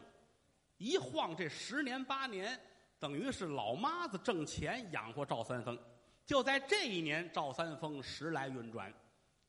[0.78, 2.60] 一晃这十年八年，
[3.00, 5.78] 等于是老妈子挣钱养活赵三丰。
[6.26, 8.94] 就在这一年，赵三丰时来运转，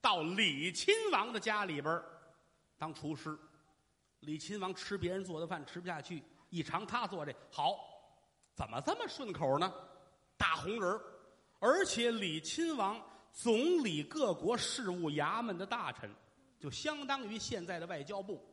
[0.01, 2.03] 到李亲王的家里边
[2.79, 3.39] 当厨师。
[4.25, 7.79] 李亲王吃别人做的饭吃不下去，一尝他做这好，
[8.55, 9.73] 怎么这么顺口呢？
[10.37, 11.01] 大红人儿。
[11.61, 13.01] 而且李亲王
[13.33, 16.11] 总理各国事务衙门的大臣，
[16.59, 18.45] 就相当于现在的外交部，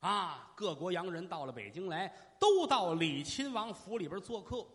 [0.00, 2.06] 啊，各国洋人到了北京来，
[2.38, 4.66] 都到李亲王府里边做客。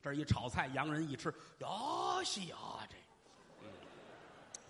[0.00, 2.56] 这一炒菜，洋人一吃，哟西呀，
[2.88, 2.96] 这，
[3.60, 3.68] 嗯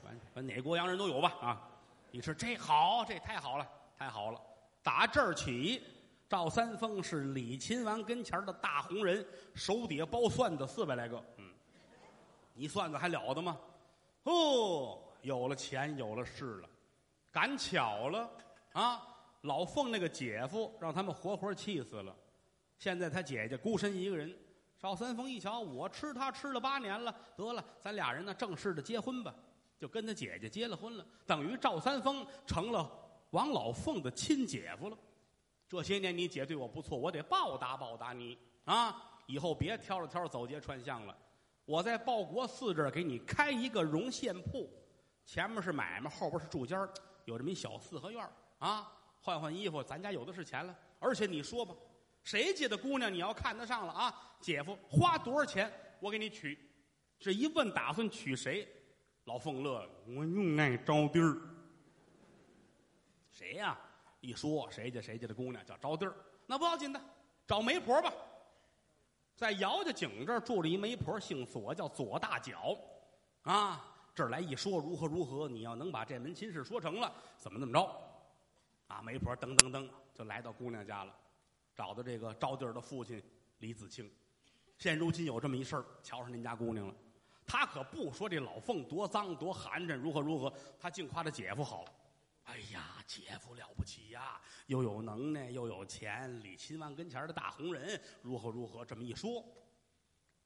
[0.03, 1.33] 反反哪国洋人都有吧？
[1.40, 1.68] 啊，
[2.11, 3.66] 你吃这好，这太好了，
[3.99, 4.40] 太好了。
[4.83, 5.83] 打这儿起，
[6.29, 11.23] 赵三丰是李亲王跟前的大红人，手底下包蒜的四百来个。
[11.38, 11.51] 嗯
[12.55, 13.59] 你算算还了得吗？
[14.25, 16.68] 哦，有了钱，有了势了，
[17.31, 18.31] 赶巧了
[18.73, 19.03] 啊！
[19.40, 22.14] 老凤那个姐夫让他们活活气死了。
[22.79, 24.37] 现在他姐姐孤身一个人。
[24.79, 29.35] 赵三丰一瞧，我吃他吃了八年了，得了，咱俩人呢正式的结婚吧。
[29.79, 32.90] 就跟他姐姐结了婚了，等于赵三丰成了
[33.33, 34.97] 王老凤的亲姐夫了。
[35.68, 39.11] 这些年你姐对我不错，我得报答报答你啊！
[39.27, 41.16] 以后别挑着挑走街串巷了。
[41.64, 44.68] 我在报国寺这儿给你开一个绒线铺，
[45.25, 46.77] 前面是买卖，后边是住家
[47.25, 48.92] 有这么一小四合院啊。
[49.21, 50.77] 换换衣服，咱家有的是钱了。
[50.99, 51.75] 而且你说吧，
[52.25, 54.14] 谁家的姑娘你要看得上了啊？
[54.40, 56.59] 姐夫花多少钱，我给你娶。
[57.18, 58.68] 这一问，打算娶谁？
[59.25, 61.40] 老凤乐了，我用爱招娣儿。
[63.42, 63.76] 谁呀？
[64.20, 66.14] 一说谁家谁家的姑娘叫招娣儿，
[66.46, 67.00] 那不要紧的，
[67.44, 68.12] 找媒婆吧。
[69.35, 72.78] 在姚家井这儿住着一媒婆，姓左，叫左大脚。
[73.42, 78.00] 啊，这儿来一说如何如何，你要能把这门亲事说成了，怎么怎么着？
[78.87, 81.12] 啊，媒婆噔噔噔就来到姑娘家了，
[81.74, 83.20] 找到这个招娣儿的父亲
[83.59, 84.09] 李子清。
[84.78, 86.94] 现如今有这么一事儿，瞧上您家姑娘了。
[87.44, 91.85] 他可不说这老凤多脏多寒碜，如何如何，他净夸他姐夫好。
[92.44, 99.45] 哎呀，姐夫了不起呀，又有能耐又有钱，李亲王跟前的大红人，如何如何，这么一说，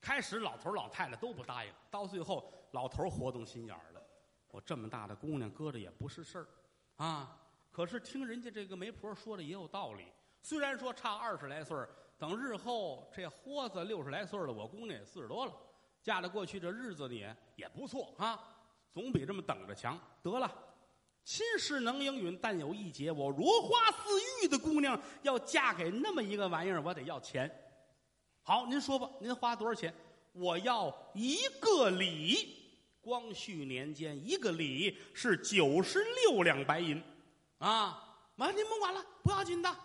[0.01, 4.03] 开始老头老太太都不答应，到最后老头活动心眼了。
[4.49, 6.47] 我这么大的姑娘搁着也不是事儿，
[6.97, 7.39] 啊，
[7.71, 10.07] 可是听人家这个媒婆说的也有道理。
[10.41, 11.77] 虽然说差二十来岁
[12.17, 15.53] 等日后这豁子六十来岁了，我姑娘也四十多了，
[16.03, 18.39] 嫁得过去，这日子也也不错啊，
[18.93, 19.99] 总比这么等着强。
[20.23, 20.51] 得了。
[21.27, 23.99] 亲事能应允，但有一节：我如花似
[24.41, 27.51] 玉的姑娘要嫁给那么一个玩意儿，我得要钱。
[28.45, 29.93] 好，您说吧，您花多少钱？
[30.33, 32.63] 我要一个礼。
[33.01, 37.03] 光绪年间，一个礼是九十六两白银，
[37.59, 38.19] 啊！
[38.37, 39.77] 完，您甭管了，不要紧的。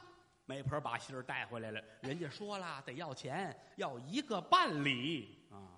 [0.46, 5.74] 媒婆把信儿带回来了，人家说了，得要钱，要一个半礼啊。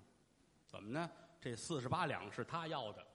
[0.66, 1.10] 怎么呢？
[1.40, 3.06] 这四十八两是他要的，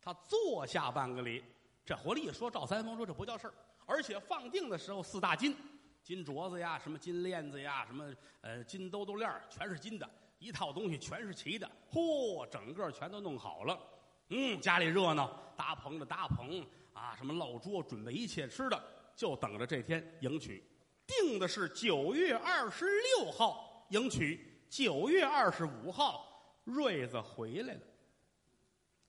[0.00, 1.44] 他坐下半个礼。
[1.88, 3.54] 这回来一说，赵三丰说这不叫事儿，
[3.86, 5.56] 而且放定的时候四大金，
[6.02, 10.06] 金镯子呀，什么金链子呀，什么呃金兜兜链全是金的，
[10.38, 13.80] 一套东西全是齐的，嚯，整个全都弄好了。
[14.28, 18.78] 嗯，家里热闹，搭棚的搭棚啊，什么落桌，准备一切吃的，
[19.16, 20.62] 就等着这天迎娶。
[21.06, 22.84] 定的是九月二十
[23.16, 27.80] 六号迎娶，九月二十五号瑞子回来了。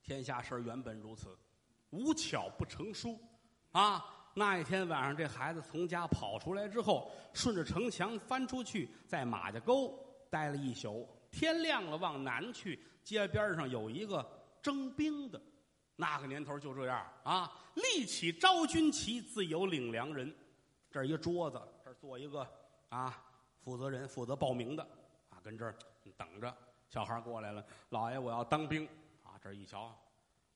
[0.01, 1.37] 天下事原本如此。
[1.91, 3.19] 无巧不成书，
[3.71, 4.05] 啊！
[4.35, 9.93] 那一天晚上，这孩子从家跑出来之后，顺着城墙翻出去，在马家沟
[10.29, 11.07] 待了一宿。
[11.31, 14.25] 天亮了，往南去，街边上有一个
[14.61, 15.41] 征兵的，
[15.95, 17.51] 那个年头就这样啊！
[17.75, 20.33] 立起招军旗，自有领粮人。
[20.91, 22.47] 这儿一桌子，这儿坐一个
[22.89, 23.21] 啊，
[23.63, 24.83] 负责人负责报名的
[25.29, 25.75] 啊，跟这儿
[26.15, 26.55] 等着。
[26.87, 28.87] 小孩过来了，老爷，我要当兵
[29.23, 29.37] 啊！
[29.41, 29.93] 这一瞧，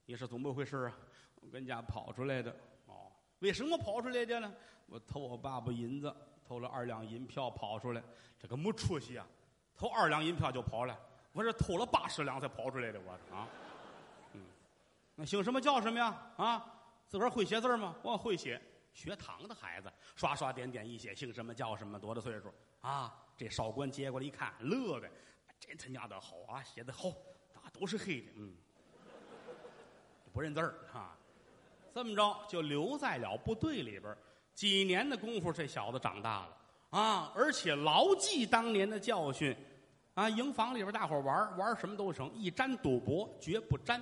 [0.05, 0.97] 你是怎么回事啊？
[1.43, 2.55] 我跟家跑出来的，
[2.87, 4.53] 哦，为什么跑出来的呢？
[4.87, 6.13] 我偷我爸爸银子，
[6.47, 8.03] 偷了二两银票跑出来，
[8.39, 9.25] 这个没出息啊！
[9.75, 10.97] 偷二两银票就跑了，
[11.31, 13.11] 我这偷了八十两才跑出来的，我。
[13.35, 13.47] 啊，
[14.33, 14.41] 嗯，
[15.15, 16.33] 那姓什么叫什么呀？
[16.37, 17.95] 啊，自个儿会写字吗？
[18.03, 18.61] 我会写，
[18.93, 22.53] 学堂的孩子刷刷点点一写，姓什么叫什么，多大岁数？
[22.81, 25.09] 啊，这少官接过来一看，乐的，
[25.59, 27.09] 这他娘的好啊，写的好，
[27.53, 28.53] 大都是黑的，嗯，
[30.31, 31.17] 不认字儿啊。
[31.93, 34.15] 这么着就留在了部队里边
[34.55, 36.57] 几年的功夫，这小子长大了。
[36.89, 39.55] 啊，而且牢记当年的教训，
[40.13, 43.99] 啊，营房里边大伙玩玩什么都成，一沾赌博绝不沾，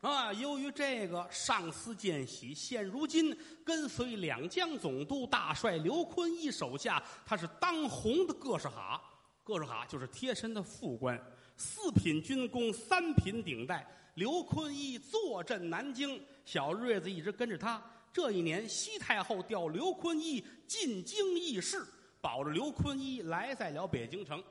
[0.00, 8.98] 啊，由于这个上司见喜，现如今跟随两江总督大帅刘坤一手下，他是当红的各是哈，
[9.44, 11.20] 各是哈就是贴身的副官，
[11.56, 13.86] 四品军功，三品顶戴。
[14.14, 17.82] 刘坤一坐镇南京，小瑞子一直跟着他。
[18.12, 21.84] 这一年，西太后调刘坤一进京议事，
[22.20, 24.42] 保着刘坤一来在了北京城。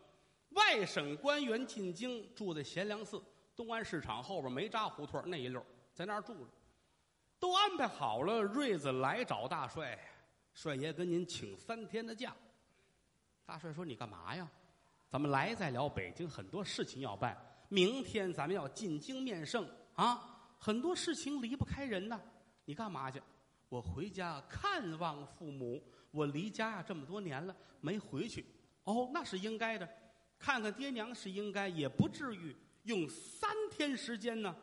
[0.52, 3.22] 外省官员进京，住在贤良寺
[3.56, 6.50] 东安市场后边梅扎胡同那一溜，在那儿住着。
[7.40, 9.98] 都安排好了，瑞子来找大帅，
[10.54, 12.36] 帅爷跟您请三天的假。
[13.46, 14.50] 大帅说：“你干嘛呀？
[15.08, 17.38] 咱们来在了北京，很多事情要办。”
[17.70, 20.31] 明天咱们要进京面圣啊，
[20.64, 22.22] 很多事情离不开人呐。
[22.66, 23.20] 你干嘛去？
[23.68, 25.84] 我回家看望父母。
[26.12, 28.46] 我离家这么多年了，没回去。
[28.84, 29.90] 哦，那是应该的。
[30.38, 34.56] 看看爹娘是应该，也不至于用三天时间呢。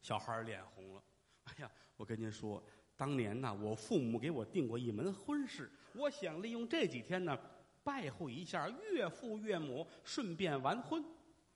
[0.00, 1.02] 小孩脸红了。
[1.44, 2.62] 哎呀，我跟您说，
[2.96, 7.38] 当年呢，我父母给我定过一门婚事，我想利用这几天呢，
[7.82, 11.04] 拜会一下岳父岳母，顺便完婚。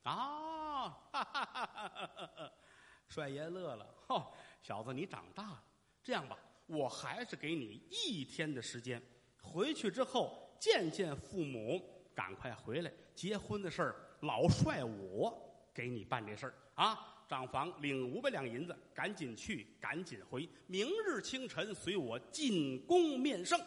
[0.03, 0.89] 啊。
[1.11, 2.51] 哈哈哈哈哈！
[3.07, 4.29] 帅爷乐了，哈，
[4.61, 5.63] 小子你长大了。
[6.03, 9.01] 这样吧，我还是给你一天的时间，
[9.41, 11.81] 回去之后见见父母，
[12.13, 12.91] 赶快回来。
[13.15, 15.35] 结婚的事儿，老帅我
[15.73, 17.13] 给你办这事儿啊。
[17.27, 20.47] 账房领五百两银子，赶紧去，赶紧回。
[20.65, 23.59] 明日清晨随我进宫面圣。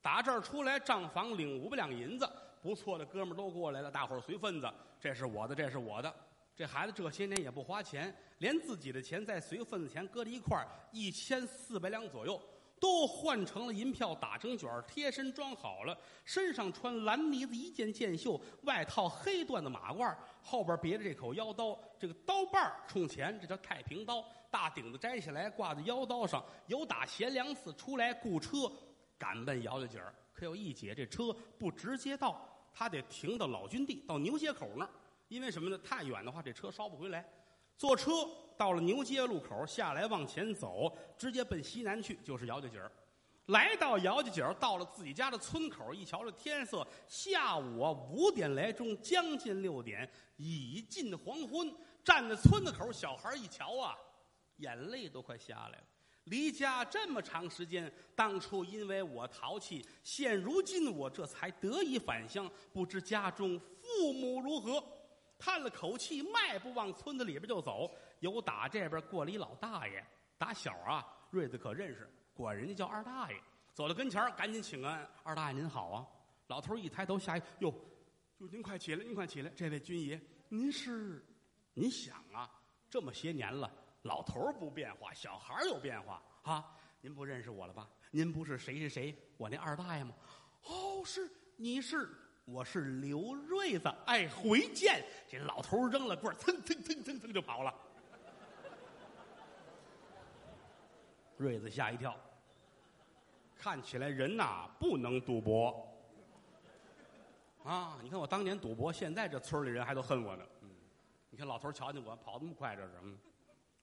[0.00, 2.26] 打这儿出来，账房领五百两银子，
[2.62, 6.14] 不错的哥们儿都过来了，大伙儿随份子，这是我的，这是我的。
[6.62, 12.40] 这孩子这些年也不花钱，连自己的钱在随份子钱搁在一块儿，一千四百两左右，
[12.78, 15.98] 都换成了银票，打成卷儿，贴身装好了。
[16.24, 24.24] 身上穿蓝呢子一件箭袖，外套黑缎子马褂，后边别着这口腰刀，这个刀把儿冲前，这叫太平刀。
[24.48, 28.70] 大顶子摘下来挂在腰刀上，有打贤良寺出来雇车，
[29.18, 30.14] 赶奔姚家井儿。
[30.32, 32.40] 可有一节，这车不直接到，
[32.72, 34.90] 他得停到老君地，到牛街口那儿。
[35.32, 35.78] 因为什么呢？
[35.78, 37.26] 太远的话，这车捎不回来。
[37.78, 38.12] 坐车
[38.54, 42.92] 到了牛街路口，下来往前走，直接奔西南去，就是姚家井儿。
[43.46, 51.74] 来到姚家井儿，到了自己家的村口，一瞧这天色，下午啊五点来钟，将近六点，已近黄昏。
[52.04, 53.96] 站在村子口，小孩一瞧啊，
[54.58, 55.84] 眼泪都快下来了。
[56.24, 64.84] 离家这么长时间，当初因为我淘气，现如今我这才得以返乡，不知家中父母如何。
[65.42, 67.90] 叹了口气，迈步往村子里边就走。
[68.20, 70.06] 有打这边过了一老大爷，
[70.38, 73.42] 打小啊，瑞子可认识，管人家叫二大爷。
[73.74, 76.06] 走到跟前赶紧请安，二大爷您好啊！
[76.46, 77.74] 老头一抬头，下一哟，
[78.38, 81.26] 哟您快起来，您快起来，这位军爷，您是？
[81.74, 82.48] 您想啊，
[82.88, 83.68] 这么些年了，
[84.02, 86.70] 老头儿不变化，小孩儿有变化啊！
[87.00, 87.90] 您不认识我了吧？
[88.12, 90.14] 您不是谁谁谁，我那二大爷吗？
[90.66, 92.16] 哦，是，你是。
[92.44, 95.04] 我是刘瑞子，哎，回见！
[95.28, 97.72] 这老头扔了棍儿，噌噌噌噌噌就跑了。
[101.36, 102.16] 瑞子吓一跳，
[103.56, 105.88] 看起来人呐不能赌博
[107.64, 107.98] 啊！
[108.02, 110.44] 你看我当年赌博，现在这村里人还都恨我呢。
[110.62, 110.70] 嗯，
[111.30, 113.16] 你看老头瞧见我跑那么快，这是嗯，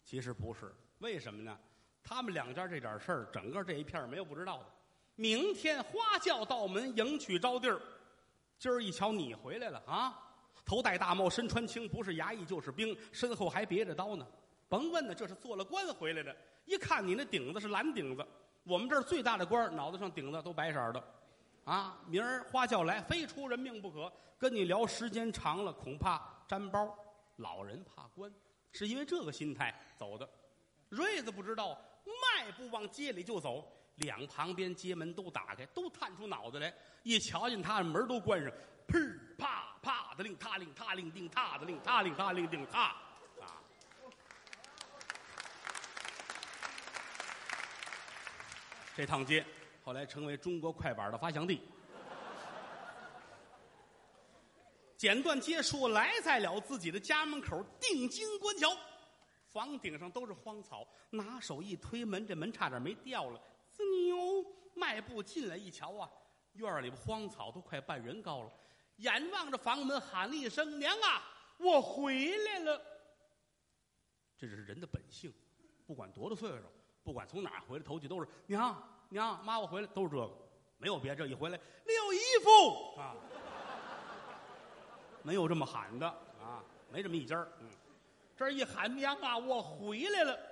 [0.04, 1.58] 其实不是，为什么呢？
[2.04, 4.66] 他们两家这点事儿，整个这一片没有不知道的。
[5.16, 7.82] 明天花轿到门迎娶招弟儿。
[8.60, 10.22] 今儿一瞧你回来了啊！
[10.66, 14.28] 头戴大帽，身穿青，不是衙役就是兵，身后还别着刀呢。
[14.68, 16.36] 甭问呢，这是做了官回来的。
[16.66, 18.28] 一看你那顶子是蓝顶子，
[18.64, 21.04] 我们这儿最大的官脑袋上顶子都白色的，
[21.64, 21.98] 啊！
[22.06, 24.12] 明儿花轿来，非出人命不可。
[24.38, 26.94] 跟你聊时间长了，恐怕沾包。
[27.38, 28.30] 老人怕官，
[28.74, 30.30] 是因为这个心态走的。
[30.90, 33.66] 瑞子不知道，迈步往街里就走。
[34.00, 38.52] 两旁边街门都打开，都探出脑袋来，一瞧见他，门都关上，
[38.88, 42.96] 砰啪啪的令他令他令定他的令他令他令定他，
[43.42, 43.62] 啊！
[48.96, 49.46] 这趟街
[49.84, 51.62] 后来成为中国快板的发祥地。
[54.98, 58.76] 简短结束，来在了自己的家门口，定睛观瞧，
[59.48, 63.42] 房顶上都是荒草，拿手一推门，这门差点没掉了。
[63.86, 66.10] 牛迈步进来一瞧啊，
[66.54, 68.52] 院里边荒草都快半人高了，
[68.98, 71.24] 眼望着房门喊了一声：“娘啊，
[71.58, 72.82] 我回来了。”
[74.38, 75.34] 这是人的本性，
[75.86, 76.64] 不管多大岁数，
[77.04, 80.32] 不管从哪儿回来，头几都是娘娘妈，我回来，都是这个，
[80.78, 83.00] 没有别这一回来六姨夫。
[83.00, 83.16] 啊，
[85.24, 86.08] 没有这么喊的
[86.42, 87.70] 啊，没这么一家嗯，
[88.38, 90.49] 这一喊娘啊，我回来了。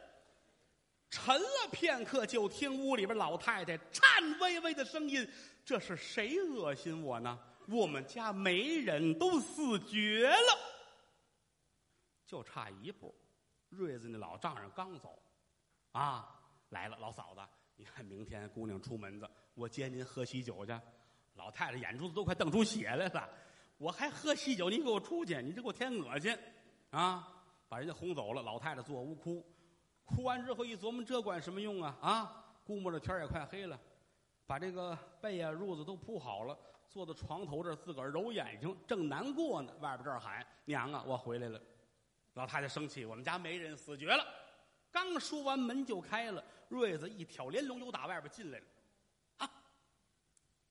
[1.09, 4.03] 沉了片刻，就听屋里边老太太颤
[4.41, 5.27] 巍巍的声音
[5.63, 7.39] ：“这是谁恶心我呢？
[7.69, 10.59] 我们家媒人都死绝了，
[12.25, 13.15] 就差一步。
[13.69, 15.21] 瑞子那老丈人刚走，
[15.93, 16.39] 啊，
[16.69, 17.41] 来了，老嫂子，
[17.75, 20.77] 你看明天姑娘出门子，我接您喝喜酒去。
[21.35, 23.29] 老太太眼珠子都快瞪出血来了，
[23.77, 26.37] 我还喝喜酒，你给我出去，你这给我添恶心，
[26.89, 27.27] 啊，
[27.69, 28.41] 把人家轰走了。
[28.41, 29.45] 老太太坐屋哭。”
[30.07, 31.97] 哭完之后一琢磨，这管什么用啊？
[32.01, 33.77] 啊，估摸着天也快黑了，
[34.45, 36.57] 把这个被啊、褥子都铺好了，
[36.89, 39.73] 坐在床头这自个儿揉眼睛，正难过呢。
[39.81, 41.61] 外边这儿喊娘啊，我回来了。
[42.35, 44.25] 老太太生气，我们家没人死绝了。
[44.91, 48.65] 刚说完，门就开了，瑞子一挑帘笼，又打外边进来了。
[49.37, 49.51] 啊，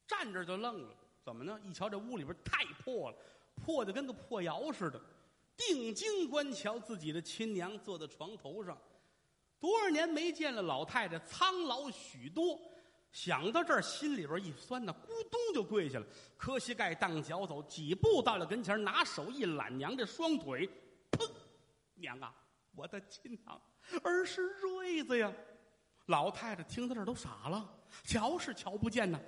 [0.07, 1.61] 站着就愣了，怎么呢？
[1.62, 3.16] 一瞧这屋里边太破了，
[3.55, 4.99] 破的跟个破窑似的。
[5.57, 8.76] 定睛观瞧，自己的亲娘坐在床头上。
[9.59, 12.61] 多少年没见了，老太太苍老许多。
[13.13, 20.69] 想到这儿，心里边一酸呐，咕咚就跪下了，磕膝盖当脚走，几步到了跟前，拿手一揽娘这双腿，
[21.13, 21.27] 砰！
[21.95, 22.35] 娘啊，
[22.75, 23.63] 我的亲娘，
[24.03, 25.33] 儿是瑞子呀！
[26.07, 29.19] 老太太听到这儿都傻了，瞧是瞧不见呐。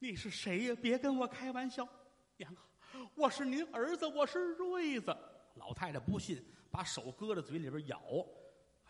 [0.00, 0.76] 你是谁呀？
[0.82, 1.88] 别跟我开玩笑，
[2.36, 2.66] 娘啊，
[3.14, 5.16] 我是您儿子，我是瑞子。
[5.54, 8.00] 老太太不信，把手搁在嘴里边咬，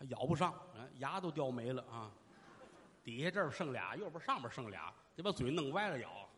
[0.09, 0.53] 咬不上，
[0.99, 2.11] 牙都掉没了啊！
[3.03, 6.29] 底下这儿剩俩，右边上边剩俩，得把嘴弄歪了咬。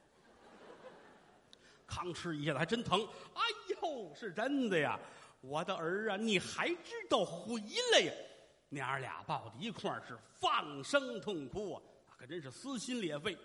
[1.87, 3.41] 吭哧一下子还真疼，哎
[3.81, 4.99] 呦，是真的呀！
[5.41, 7.61] 我的儿啊，你还知道回
[7.91, 8.13] 来呀？
[8.69, 11.81] 娘儿俩抱在一块儿是放声痛哭啊，
[12.17, 13.37] 可真是撕心裂肺。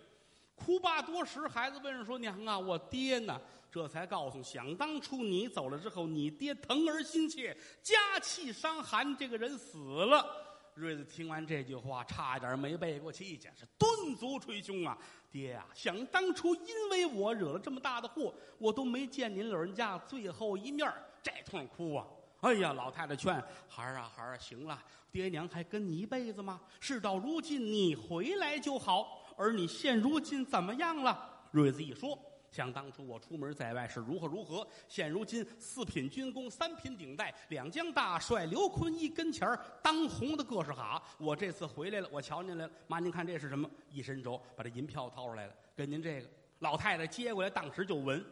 [0.59, 3.41] 哭罢多时，孩子问说：“娘啊，我爹呢？”
[3.71, 10.27] 这才告诉：想当初你走了之后，你爹疼儿心切，家气伤寒，这个人死了。
[10.75, 14.97] 瑞子听完这句话，差点没背过气去，是顿足捶胸啊！
[15.31, 20.91] 爹呀，想当初因为我惹了这么大的祸，我都没见您老人家最后一面，
[21.23, 22.07] 这通哭啊！
[22.41, 23.35] 哎呀，老太太劝
[23.69, 24.81] 孩儿啊，孩儿啊，行了，
[25.11, 26.61] 爹娘还跟你一辈子吗？
[26.79, 29.18] 事到如今，你回来就好。
[29.39, 31.47] 而你现如今怎么样了？
[31.53, 32.19] 瑞子一说。
[32.51, 39.47] 想当初我出门在外是如何如何，现如今四品军功，三品顶戴，两江大帅刘坤一跟前
[39.83, 41.03] 当红的个是哈。
[41.19, 43.71] 我这次回来了，我瞧您来了，妈，您看这是什么？
[43.91, 46.29] 一伸手把这银票掏出来了，给您这个。
[46.61, 48.25] 老太太接过来，当时就闻，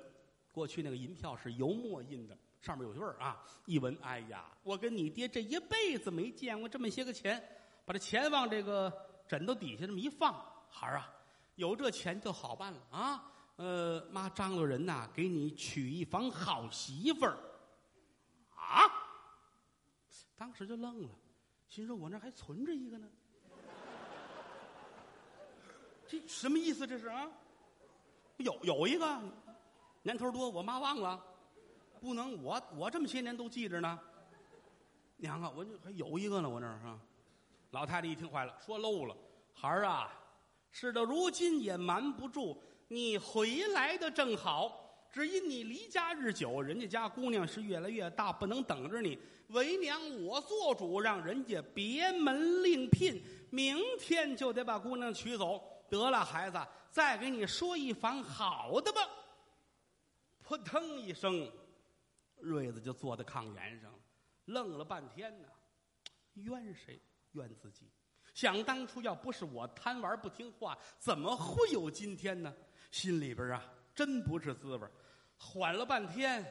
[0.50, 3.44] 过去那个银票是油墨印的，上面有味儿啊。
[3.66, 7.40] 一闻，哎呀，我跟你爹这一辈子没见过这么些个钱，
[7.84, 8.90] 把这钱往这个
[9.28, 10.42] 枕头底下这么一放，
[10.78, 11.10] 孩儿啊，
[11.54, 13.32] 有这钱就好办了啊。
[13.56, 17.38] 呃，妈张罗人呐，给你娶一房好媳妇儿，
[18.54, 18.84] 啊！
[20.36, 21.08] 当时就愣了，
[21.66, 23.08] 心说：“我那还存着一个呢，
[26.06, 26.86] 这什么意思？
[26.86, 27.26] 这是啊？
[28.36, 29.18] 有有一个
[30.02, 31.18] 年头多，我妈忘了，
[31.98, 33.98] 不能我我这么些年都记着呢。
[35.16, 37.00] 娘啊，我这还有一个呢，我那儿啊。
[37.70, 39.16] 老太太一听坏了，说漏了，
[39.54, 40.12] 孩儿啊，
[40.70, 42.62] 事到如今也瞒不住。
[42.88, 49.18] 你回来的正好，只因你离家日久，人家家姑娘是越来越大，不能等着你。
[49.48, 55.62] 为娘我做主，让人家别门另聘，明天就得把姑娘娶走。
[55.88, 56.58] 得了，孩子，
[56.90, 59.00] 再给你说一房好的吧。
[60.42, 61.50] 扑腾一声，
[62.38, 63.98] 瑞子就坐在炕沿上了，
[64.44, 65.48] 愣了半天呢。
[66.34, 67.00] 怨谁？
[67.32, 67.90] 怨自己。
[68.36, 72.54] 想当初要不是我贪玩不听话，怎么会有今天呢？
[72.90, 73.64] 心里边啊，
[73.94, 74.86] 真不是滋味
[75.38, 76.44] 缓了半天，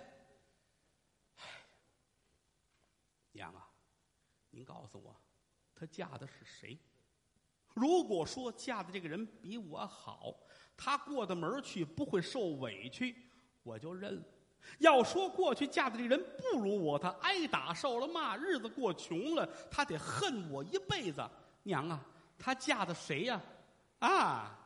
[1.36, 1.44] 唉，
[3.34, 3.70] 娘啊，
[4.50, 5.16] 您告诉我，
[5.76, 6.76] 她嫁的是谁？
[7.76, 10.36] 如果说嫁的这个人比我好，
[10.76, 13.16] 她过的门去不会受委屈，
[13.62, 14.24] 我就认了；
[14.80, 21.22] 要说过去嫁的这人不如我，她挨打受了骂，日子过穷了，她得恨我一辈子。
[21.66, 22.00] 娘啊，
[22.38, 23.42] 她嫁的谁呀？
[24.00, 24.58] 啊！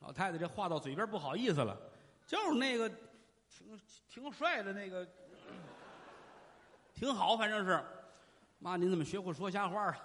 [0.00, 1.76] 老太太这话到嘴边不好意思了，
[2.26, 2.88] 就是那个
[3.48, 5.06] 挺挺帅的那个，
[6.94, 7.82] 挺好，反正是。
[8.58, 9.96] 妈，您怎么学会说瞎话了？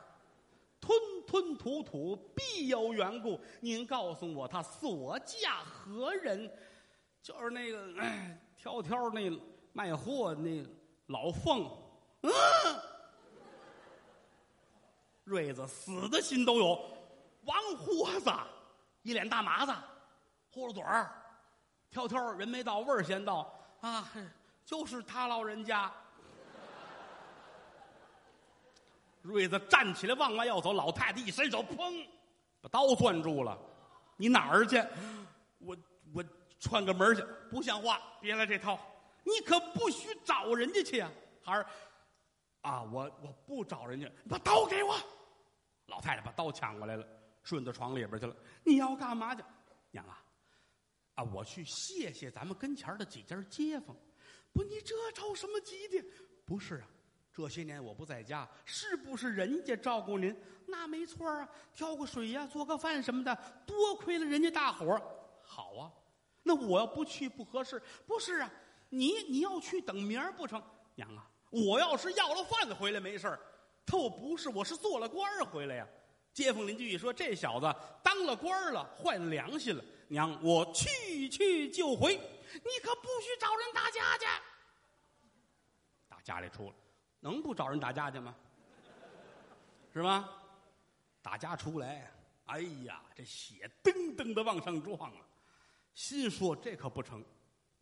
[0.80, 3.40] 吞吞吐吐必有缘故。
[3.62, 6.50] 您告诉我，他所嫁何人？
[7.22, 7.88] 就是那个
[8.56, 9.32] 挑挑那
[9.72, 10.66] 卖货那
[11.08, 11.70] 老凤。
[12.22, 12.32] 嗯，
[15.24, 16.80] 瑞子死的心都有。
[17.46, 18.32] 王货子，
[19.02, 19.74] 一脸大麻子。
[20.52, 21.12] 呼噜嘴儿，
[21.90, 23.52] 挑挑人没到，味儿先到
[23.82, 24.08] 啊！
[24.64, 25.92] 就是他老人家。
[29.22, 32.06] 瑞子站起来往外要走，老太太一伸手，砰，
[32.62, 33.58] 把刀攥住了。
[34.16, 34.78] 你哪儿去？
[35.58, 35.76] 我
[36.14, 36.24] 我
[36.60, 37.26] 串个门去。
[37.50, 38.00] 不像话！
[38.22, 38.78] 别来这套！
[39.24, 41.10] 你可不许找人家去啊，
[41.44, 41.66] 孩儿。
[42.62, 44.96] 啊，我我不找人家，把刀给我。
[45.94, 47.08] 老太太把刀抢过来了，
[47.44, 48.36] 顺到床里边去了。
[48.64, 49.44] 你要干嘛去，
[49.92, 50.24] 娘啊？
[51.14, 53.96] 啊，我去谢谢咱们跟前的几家街坊。
[54.52, 56.04] 不，你这着什么急的？
[56.46, 56.88] 不是啊，
[57.32, 60.36] 这些年我不在家，是不是人家照顾您？
[60.66, 65.02] 那没错啊，挑个水呀，做个饭什么的，多亏了人家大伙儿。
[65.44, 65.94] 好啊，
[66.42, 67.80] 那我要不去不合适。
[68.08, 68.52] 不是啊，
[68.90, 70.60] 你你要去等明儿不成？
[70.96, 73.40] 娘啊，我要是要了饭回来没事儿
[73.86, 75.88] 他我不是，我是做了官儿回来呀。
[76.34, 79.84] 街坊邻居一说，这小子当了官了，坏了良心了。
[80.08, 84.26] 娘，我去去就回，你可不许找人打架去。
[86.08, 86.76] 打家里出了，
[87.20, 88.36] 能不找人打架去吗？
[89.94, 90.30] 是吧？
[91.22, 92.12] 打架出来，
[92.46, 95.22] 哎呀，这血噔噔的往上撞啊！
[95.94, 97.24] 心说这可不成，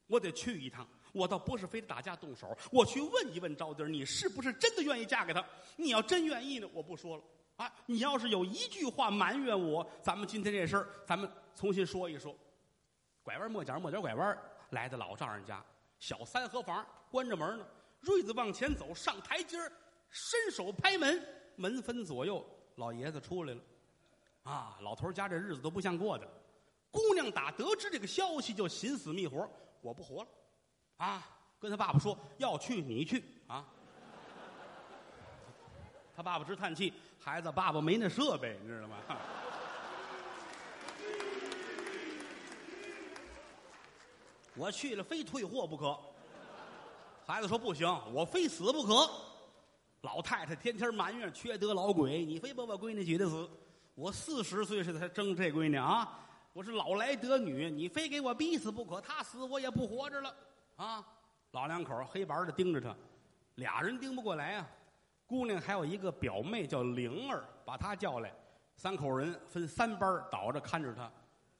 [0.07, 0.85] 我得去一趟。
[1.13, 5.45] 我倒不是非得打架动手，我去问一问招娣儿，你是不是真的愿意嫁给他？
[5.75, 7.23] 你要真愿意呢，我不说了
[7.57, 7.73] 啊！
[7.85, 12.35] 你要是有一句话埋怨我，咱们今天这事儿，咱们重新说一说。
[13.23, 14.37] 拐弯抹角，抹角拐弯，
[14.71, 15.63] 来到老丈人家，
[15.99, 17.65] 小三合房，关着门呢。
[17.99, 19.71] 瑞子往前走，上台阶儿，
[20.09, 21.23] 伸手拍门，
[21.55, 22.43] 门分左右，
[22.75, 23.61] 老爷子出来了。
[24.43, 26.27] 啊，老头家这日子都不像过的。
[26.89, 29.47] 姑娘打得知这个消息，就寻死觅活，
[29.81, 30.27] 我不活了。
[31.01, 31.27] 啊，
[31.59, 33.65] 跟他爸爸说要去你去啊。
[36.15, 38.97] 他爸爸直叹气，孩子，爸爸没那设备，你知道吗？
[44.55, 45.97] 我去了，非退货不可。
[47.25, 49.09] 孩子说不行，我非死不可。
[50.01, 53.49] 老太太天天埋怨缺德老鬼，你非把我闺女挤得死。
[53.95, 56.19] 我四十岁时才争这闺女啊，
[56.53, 59.01] 我是老来得女，你非给我逼死不可。
[59.01, 60.31] 她死我也不活着了
[60.81, 61.05] 啊！
[61.51, 62.95] 老两口黑白的盯着他，
[63.55, 64.67] 俩人盯不过来啊。
[65.27, 68.33] 姑娘还有一个表妹叫灵儿，把她叫来，
[68.75, 71.09] 三口人分三班倒着看着他。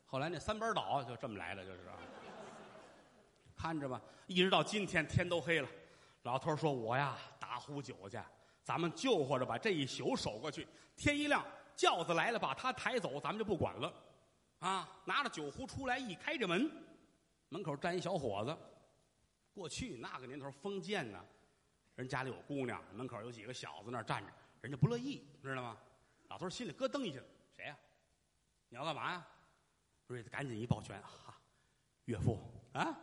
[0.06, 1.94] 后来那三班倒就这么来的，就是啊。
[3.56, 5.70] 看着吧，一直到今天天都黑了。
[6.24, 8.20] 老头说：“我呀，打壶酒去，
[8.64, 10.68] 咱们救活着把这一宿守过去。
[10.96, 11.46] 天一亮，
[11.76, 13.94] 轿子来了，把他抬走，咱们就不管了。”
[14.60, 16.70] 啊，拿着酒壶出来，一开这门，
[17.50, 18.58] 门口站一小伙子。
[19.54, 21.24] 过去那个年头封建呢，
[21.96, 24.32] 人家里有姑娘，门口有几个小子那站着，
[24.62, 25.78] 人家不乐意，知道吗？
[26.30, 27.20] 老头心里咯噔一下，
[27.56, 27.78] 谁呀？
[28.70, 29.28] 你要干嘛呀？
[30.08, 31.38] 瑞子赶紧一抱拳，哈，
[32.06, 32.40] 岳父
[32.74, 32.98] 啊！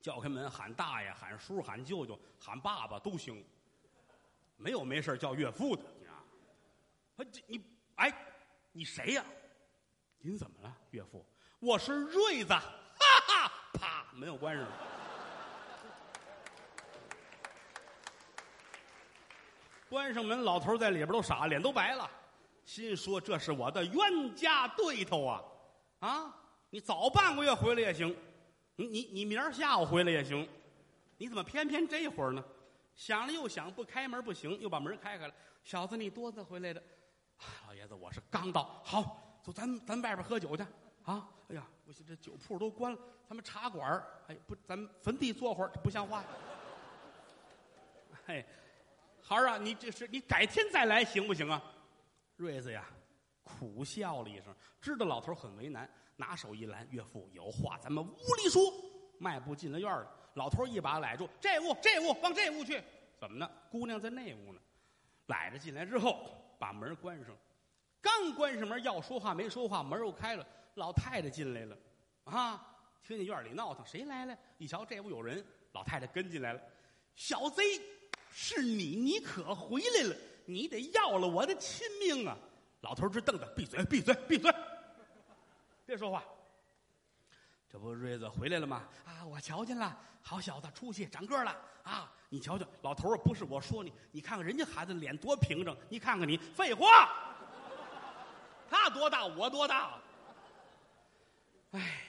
[0.00, 3.44] 叫开门喊大爷、喊叔、喊舅舅、喊爸爸都行，
[4.56, 6.24] 没有没事叫岳父的啊！
[7.30, 7.62] 这你
[7.96, 8.12] 哎，
[8.72, 9.24] 你谁呀？
[10.18, 11.24] 您怎么了，岳父？
[11.58, 12.54] 我是瑞子，
[14.14, 14.72] 门又关上了。
[19.88, 22.08] 关上门，老头在里边都傻，脸都白了，
[22.64, 25.42] 心说这是我的冤家对头啊！
[25.98, 26.36] 啊，
[26.70, 28.16] 你早半个月回来也行。
[28.76, 30.48] 你你你明儿下午回来也行，
[31.18, 32.42] 你怎么偏偏这会儿呢？
[32.94, 35.34] 想了又想，不开门不行，又把门开开了。
[35.64, 36.82] 小子，你多早回来的？
[37.66, 38.80] 老爷子，我是刚到。
[38.84, 40.64] 好，走，咱咱外边喝酒去
[41.10, 41.28] 啊！
[41.48, 42.98] 哎呀，不行，这酒铺都关了，
[43.28, 46.22] 咱们茶馆哎，不，咱们坟地坐会儿，这不像话。
[48.24, 48.44] 嘿，
[49.20, 51.60] 孩儿啊，你这是你改天再来行不行啊？
[52.36, 52.86] 瑞子呀，
[53.42, 55.90] 苦笑了一声，知道老头很为难。
[56.16, 58.62] 拿手一拦，岳父有话咱们屋里说。
[59.18, 62.82] 迈步进了院儿老头一把揽住这屋，这屋往这屋去。
[63.18, 63.50] 怎么呢？
[63.70, 64.60] 姑娘在那屋呢。
[65.26, 67.34] 揽着进来之后，把门关上。
[68.00, 70.46] 刚关上门，要说话没说话，门又开了。
[70.80, 71.76] 老太太进来了，
[72.24, 72.66] 啊，
[73.06, 74.34] 听见院里闹腾，谁来了？
[74.56, 76.60] 一瞧这屋有人，老太太跟进来了。
[77.14, 77.62] 小贼，
[78.32, 80.16] 是你，你可回来了？
[80.46, 82.34] 你得要了我的亲命啊！
[82.80, 84.50] 老头直瞪着，闭嘴，闭嘴，闭嘴。
[85.84, 86.24] 别说话，
[87.70, 88.88] 这不瑞子回来了吗？
[89.04, 92.10] 啊，我瞧见了，好小子，出息长个了啊！
[92.30, 97.10] 你瞧瞧，老头儿不是我说你，你看看人家孩子脸多平整，你看看你，废话，
[98.70, 100.00] 他多大，我多大？
[101.72, 102.02] 哎，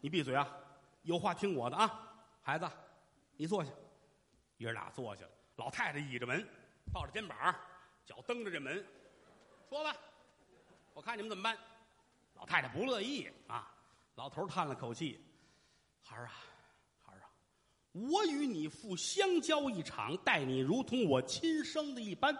[0.00, 0.48] 你闭嘴啊！
[1.02, 2.66] 有话听我的啊，孩子，
[3.36, 3.70] 你坐下。
[4.58, 6.46] 爷俩坐下了，老太太倚着门，
[6.92, 7.54] 抱着肩膀，
[8.06, 8.82] 脚蹬着这门，
[9.68, 9.94] 说吧，
[10.94, 11.58] 我看你们怎么办。
[12.34, 13.70] 老太太不乐意啊！
[14.14, 15.20] 老头叹了口气
[16.02, 16.32] ：“孩儿啊，
[17.02, 17.28] 孩儿啊，
[17.92, 22.34] 我与你父相交一场，待你如同我亲生的一般。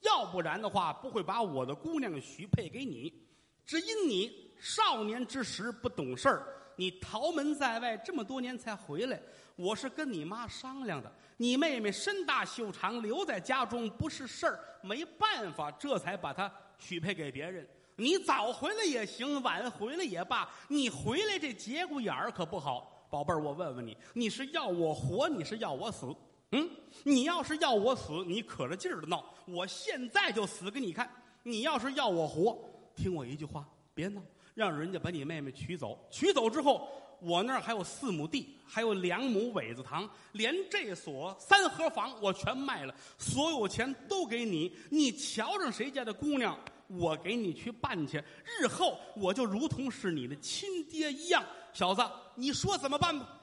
[0.00, 3.26] 要不然的话，不会把我的姑娘许配给你。
[3.64, 6.46] 只因你少年之时不懂事儿，
[6.76, 9.20] 你逃门在外这么多年才回来。
[9.56, 17.66] 我是跟你妈商量的，你妹妹身大袖长，留在家中不是事儿，没办法，这才把她许配给别人。”
[18.00, 26.06] 你早回来也行，晚回来也罢，你回来这节骨眼儿可不好，宝贝儿，我问问你，你是要我活，你是要我死？
[26.52, 26.70] 嗯，
[27.02, 31.10] 你要是要我死，你可着劲儿的闹，我现在就死给你看。
[31.42, 32.56] 你要是要我活，
[32.94, 34.22] 听我一句话，别闹，
[34.58, 35.96] 让人家把你妹妹娶走。
[36.10, 36.90] 娶走之后，
[37.20, 44.76] 我那儿还有四亩地，还有两亩苇子塘，连这所三合房我全卖了，所有钱都给你。
[44.90, 46.58] 你瞧上谁家的姑娘？
[46.88, 51.44] 我给你去办去，日后我就如同是你的亲爹一样。
[51.72, 52.02] 小子，
[52.34, 53.40] 你说怎么办吧？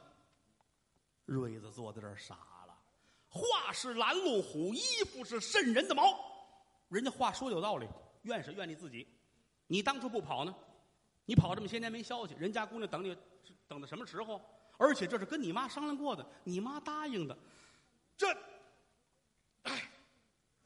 [1.23, 2.35] 瑞子坐在这儿傻
[2.67, 2.75] 了。
[3.29, 6.03] 话是拦路虎，衣服是渗人的毛。
[6.89, 7.87] 人家话说有道理，
[8.23, 9.07] 怨是怨你自己。
[9.67, 10.53] 你当初不跑呢？
[11.25, 13.17] 你跑这么些年没消息，人家姑娘等你，
[13.67, 14.41] 等到什么时候？
[14.77, 17.37] 而且这是跟你妈商量过的，你妈答应的。
[18.17, 18.27] 这，
[19.63, 19.89] 哎，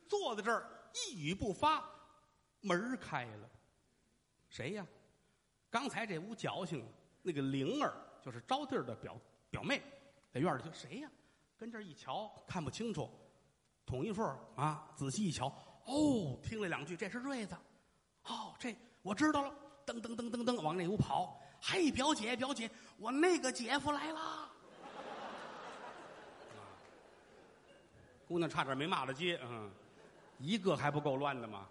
[0.07, 1.87] 坐在这儿一语不发，
[2.61, 3.49] 门开了，
[4.49, 4.85] 谁呀？
[5.69, 6.83] 刚才这屋矫情
[7.21, 9.15] 那个灵儿，就是招娣儿的表
[9.51, 9.81] 表妹，
[10.31, 11.11] 在院里就谁呀？
[11.55, 13.09] 跟这一瞧看不清楚，
[13.85, 15.47] 统一份啊，仔细一瞧，
[15.85, 17.55] 哦，听了两句，这是瑞子，
[18.23, 19.53] 哦，这我知道了，
[19.93, 24.49] 噔噔噔噔噔往那屋跑，嘿，表姐表姐，我那个姐夫来啦，
[28.27, 29.69] 姑娘差点没骂了街，嗯，
[30.37, 31.67] 一个还不够乱的吗？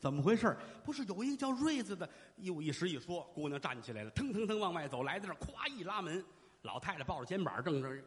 [0.00, 0.56] 怎么回事？
[0.84, 6.24] 不是有一个叫瑞子的，一五一十一说，姑娘站起来了，腾腾腾往外走，来到这儿，咵一拉门，
[6.62, 8.02] 老太太抱着肩膀，正正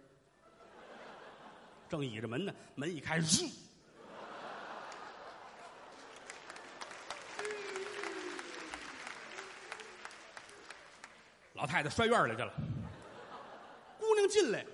[1.88, 3.22] 正倚着门呢，门一开，
[11.64, 12.51] 老太太摔院里去了。
[13.97, 14.66] 姑娘进来，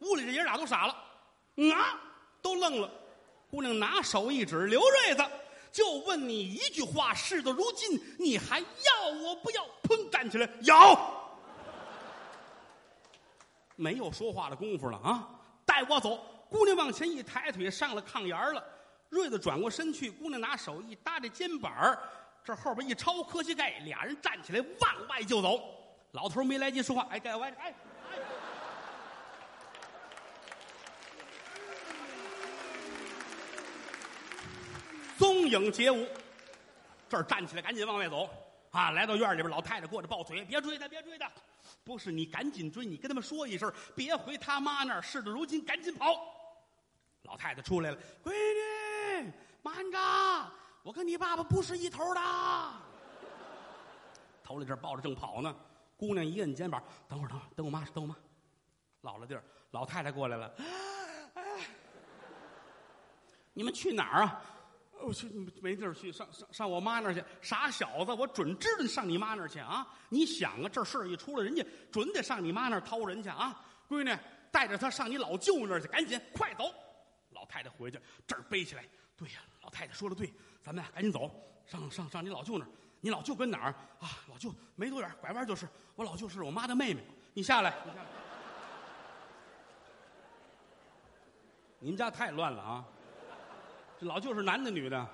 [0.00, 0.92] 屋里这爷俩都傻了，
[1.74, 1.98] 啊，
[2.42, 2.90] 都愣了。
[3.50, 5.24] 姑娘拿手一指，刘瑞子。
[5.72, 9.64] 就问你一句话，事到如今，你还要我不要？
[9.82, 10.10] 砰！
[10.10, 10.74] 站起来，有！
[13.76, 15.26] 没有说话的功夫了啊！
[15.64, 16.22] 带我走！
[16.50, 18.62] 姑娘往前一抬腿，上了炕沿了。
[19.08, 21.98] 瑞子转过身去，姑娘拿手一搭这肩膀
[22.44, 25.58] 这后边一抄磕膝盖，俩人站起来往外就走。
[26.12, 27.74] 老头没来及说话，哎，该歪哎。
[35.18, 36.06] 踪影皆无，
[37.08, 38.30] 这儿站起来，赶紧往外走，
[38.70, 38.92] 啊！
[38.92, 41.28] 来到院里边，老太太过来抱腿，别追他，别追他，
[41.82, 45.02] 不是你赶紧追，你跟他们说一声，别回他妈那儿。
[45.02, 46.16] 事到如今，赶紧跑。
[47.22, 49.98] 老太太出来了，闺女，慢着，
[50.84, 52.20] 我跟你爸爸不是一头的。
[54.44, 55.54] 头里这抱着正跑呢，
[55.98, 58.16] 姑娘一摁肩膀，等会儿，等会儿，等我妈，等我妈。
[59.02, 59.42] 老了地儿，
[59.72, 60.54] 老太太过来了，
[63.52, 64.40] 你们去哪儿啊？
[65.00, 65.28] 我去，
[65.60, 67.22] 没地儿去，上上上我妈那儿去。
[67.40, 69.86] 傻小子，我准知道你上你妈那儿去啊！
[70.08, 73.64] 你想啊，这事儿一出来，人家准得上你妈那儿掏人去啊！
[73.88, 74.16] 闺女，
[74.50, 76.72] 带着他上你老舅那儿去，赶紧快走！
[77.30, 78.84] 老太太回去，这儿背起来。
[79.16, 80.32] 对呀，老太太说的对，
[80.62, 81.30] 咱们赶紧走，
[81.66, 82.68] 上上上你老舅那儿。
[83.00, 84.08] 你老舅跟哪儿啊？
[84.28, 85.68] 老舅没多远，拐弯就是。
[85.94, 87.04] 我老舅是我妈的妹妹。
[87.34, 87.74] 你下来，
[91.78, 91.88] 你。
[91.90, 92.84] 们家太乱了啊！
[93.98, 95.08] 这老舅是男的女的？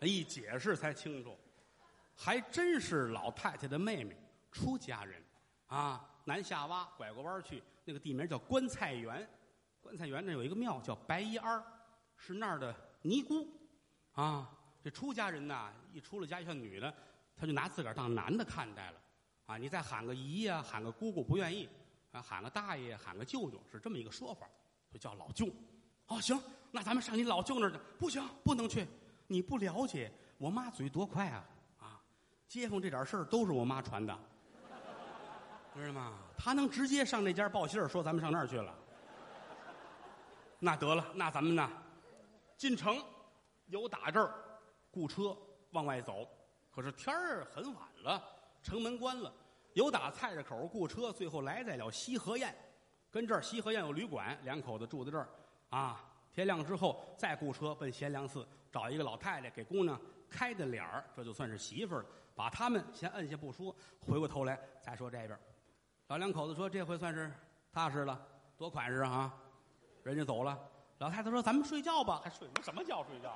[0.00, 1.36] 一解释才清楚，
[2.14, 4.16] 还真是老太太的妹妹，
[4.52, 5.22] 出家人，
[5.66, 9.28] 啊，南下洼拐过弯去，那个地名叫棺菜园，
[9.80, 11.64] 棺材园那有一个庙叫白衣庵
[12.16, 13.48] 是那儿的尼姑，
[14.12, 14.50] 啊，
[14.86, 16.94] 这出家人呐，一出了家像女的，
[17.36, 19.00] 他就拿自个儿当男的看待了，
[19.46, 21.68] 啊，你再喊个姨呀，喊个姑姑不愿意，
[22.12, 24.46] 啊，喊个大爷，喊个舅舅是这么一个说法，
[24.88, 25.48] 就叫老舅，
[26.06, 26.40] 哦，行。
[26.70, 27.76] 那咱们上你老舅那儿去？
[27.98, 28.86] 不行，不能去。
[29.26, 30.08] 你不了解
[30.38, 31.44] 我妈嘴多快啊！
[31.80, 32.00] 啊，
[32.46, 34.16] 街坊这点事儿都是我妈传的，
[35.74, 36.12] 知道吗？
[36.38, 38.72] 他能直接上那家报信儿，说咱们上那儿去了。
[40.60, 41.68] 那得了，那咱们呢？
[42.56, 43.02] 进城，
[43.66, 44.32] 有打这儿，
[44.96, 45.36] 雇车
[45.72, 46.26] 往外走。
[46.70, 48.22] 可是天儿很晚了，
[48.62, 49.30] 城门关了。
[49.74, 52.50] 有打菜市口雇车，最后来在了西河堰，
[53.10, 55.28] 跟这儿西河堰有旅馆，两口子住在这儿，
[55.68, 56.02] 啊。
[56.32, 62.08] 天亮之后，再雇车奔贤良寺，找一个老太太给姑娘开的脸儿，这就算是媳妇儿了。
[62.34, 65.38] 把他们先摁下不说，回过头来再说这边。
[66.08, 67.30] 老两口子说：“这回算是
[67.72, 68.26] 踏实了，
[68.56, 69.34] 多款式啊！”
[70.04, 70.58] 人家走了，
[70.98, 73.02] 老太太说：“咱们睡觉吧。”还睡什么觉？
[73.04, 73.34] 睡觉？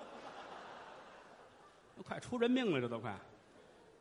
[2.00, 3.14] 都快出人命了，这都快。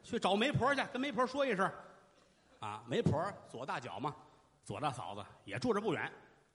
[0.04, 1.70] 去找媒婆去，跟媒婆说一声。
[2.62, 4.16] 啊，媒婆左大脚嘛，
[4.64, 6.10] 左大嫂子也住着不远。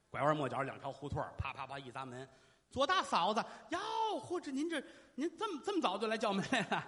[0.08, 2.26] 拐弯抹角两条胡同啪啪啪一砸门，
[2.70, 3.78] 左大嫂子哟，
[4.18, 4.82] 或者您这
[5.16, 6.82] 您这么这么早就来叫门来了，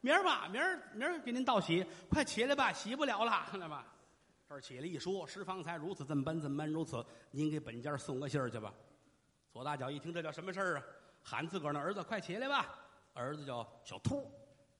[0.00, 3.86] 明儿吧，明儿明儿给您道喜，快起来吧，洗不了了，看到吧？
[4.48, 8.74] 这儿起来一说，十方才如此这么般这么般如此，您给本家送个信儿去吧。
[9.52, 10.82] 左大脚一听这叫什么事儿啊？
[11.22, 12.66] 喊自个儿那儿子快起来吧，
[13.14, 14.30] 儿子叫小秃，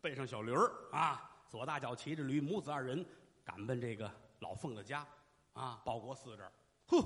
[0.01, 1.31] 背上小驴儿啊。
[1.49, 3.05] 左大脚骑着驴，母子二人
[3.45, 5.07] 赶奔这个老凤的家
[5.53, 6.53] 啊，报国寺这儿，
[6.87, 7.05] 呵。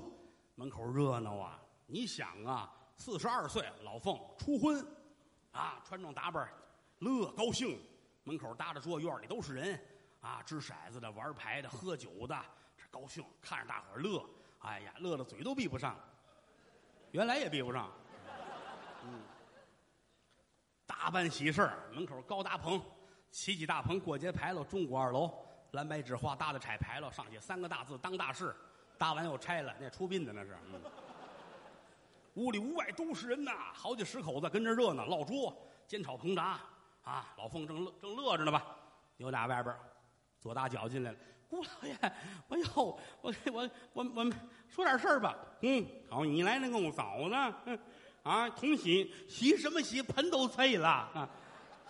[0.57, 1.61] 门口热闹啊！
[1.85, 4.87] 你想啊，四十二岁老凤初婚，
[5.51, 6.49] 啊，穿装打扮，
[7.01, 7.77] 乐高兴。
[8.23, 9.77] 门口搭着桌，院里都是人，
[10.21, 12.41] 啊，掷骰子的、玩牌的、喝酒的，
[12.79, 14.25] 这高兴，看着大伙乐，
[14.61, 15.99] 哎呀，乐的嘴都闭不上。
[17.11, 17.91] 原来也闭不上。
[19.03, 19.23] 嗯，
[21.05, 22.81] 大办喜事门口高大棚，
[23.31, 25.31] 起起大棚，过节牌楼，中国二楼，
[25.73, 28.57] 蓝白纸画搭的彩牌楼，上去三个大字：当大事。
[28.97, 30.57] 搭完又拆了，那出殡的那是。
[32.37, 35.55] 屋里屋外都是人呐，好几十口子跟着热闹，烙桌、
[35.87, 36.59] 煎炒烹炸
[37.03, 37.35] 啊。
[37.37, 38.65] 老凤正乐正乐着呢吧，
[39.19, 39.77] 牛打外边
[40.41, 41.19] 左大脚进来了。
[41.51, 41.95] 姑老爷，
[42.49, 44.33] 我哟，我我我我们
[44.71, 45.37] 说点事儿吧。
[45.61, 47.35] 嗯，好，你来那跟我嫂子，
[47.67, 47.79] 嗯
[48.25, 50.03] 啊，同喜喜什么喜？
[50.03, 51.31] 盆都碎了啊，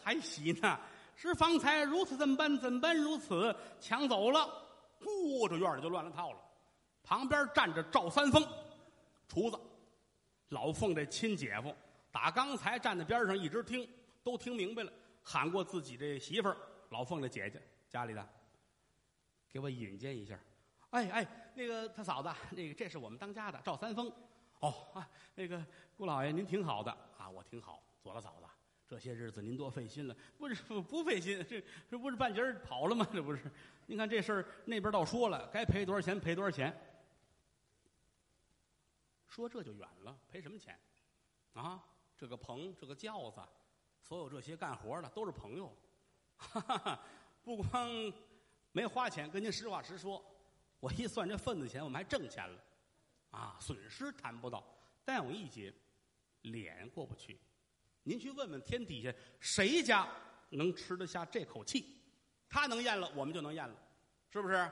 [0.02, 0.78] 还喜呢？
[1.16, 2.58] 是方才如此这么办？
[2.58, 3.54] 怎般如此？
[3.80, 4.44] 抢走了，
[4.98, 6.38] 呼，这院里就乱了套了。
[7.04, 8.44] 旁边站着赵三丰，
[9.28, 9.56] 厨子。
[10.48, 11.72] 老凤这亲姐夫，
[12.10, 13.88] 打刚才站在边上一直听，
[14.24, 16.56] 都听明白了，喊过自己这媳妇儿，
[16.90, 18.28] 老凤的姐姐家里的，
[19.48, 20.36] 给我引荐一下。
[20.90, 24.12] 哎哎，那个他嫂子，那个这是我们当家的赵三丰。
[24.64, 25.62] 哦啊，那个
[25.96, 27.82] 顾老爷您挺好的啊，我挺好。
[28.02, 28.46] 左了嫂子，
[28.86, 30.16] 这些日子您多费心了。
[30.38, 33.06] 不是不不费心，这这不是半截跑了吗？
[33.12, 33.50] 这不是？
[33.86, 36.74] 您看这事儿那边倒说了，该赔多少钱赔多少钱。
[39.26, 40.78] 说这就远了，赔什么钱？
[41.52, 41.82] 啊，
[42.16, 43.40] 这个棚，这个轿子，
[44.00, 45.70] 所有这些干活的都是朋友，
[46.36, 47.00] 哈哈，
[47.42, 48.12] 不光
[48.72, 50.24] 没花钱，跟您实话实说，
[50.80, 52.58] 我一算这份子钱，我们还挣钱了，
[53.34, 54.64] 啊，损失谈不到，
[55.04, 55.74] 但有一节，
[56.42, 57.36] 脸过不去。
[58.04, 60.06] 您去问问天底下谁家
[60.50, 61.96] 能吃得下这口气？
[62.48, 63.74] 他能咽了，我们就能咽了，
[64.30, 64.70] 是不是？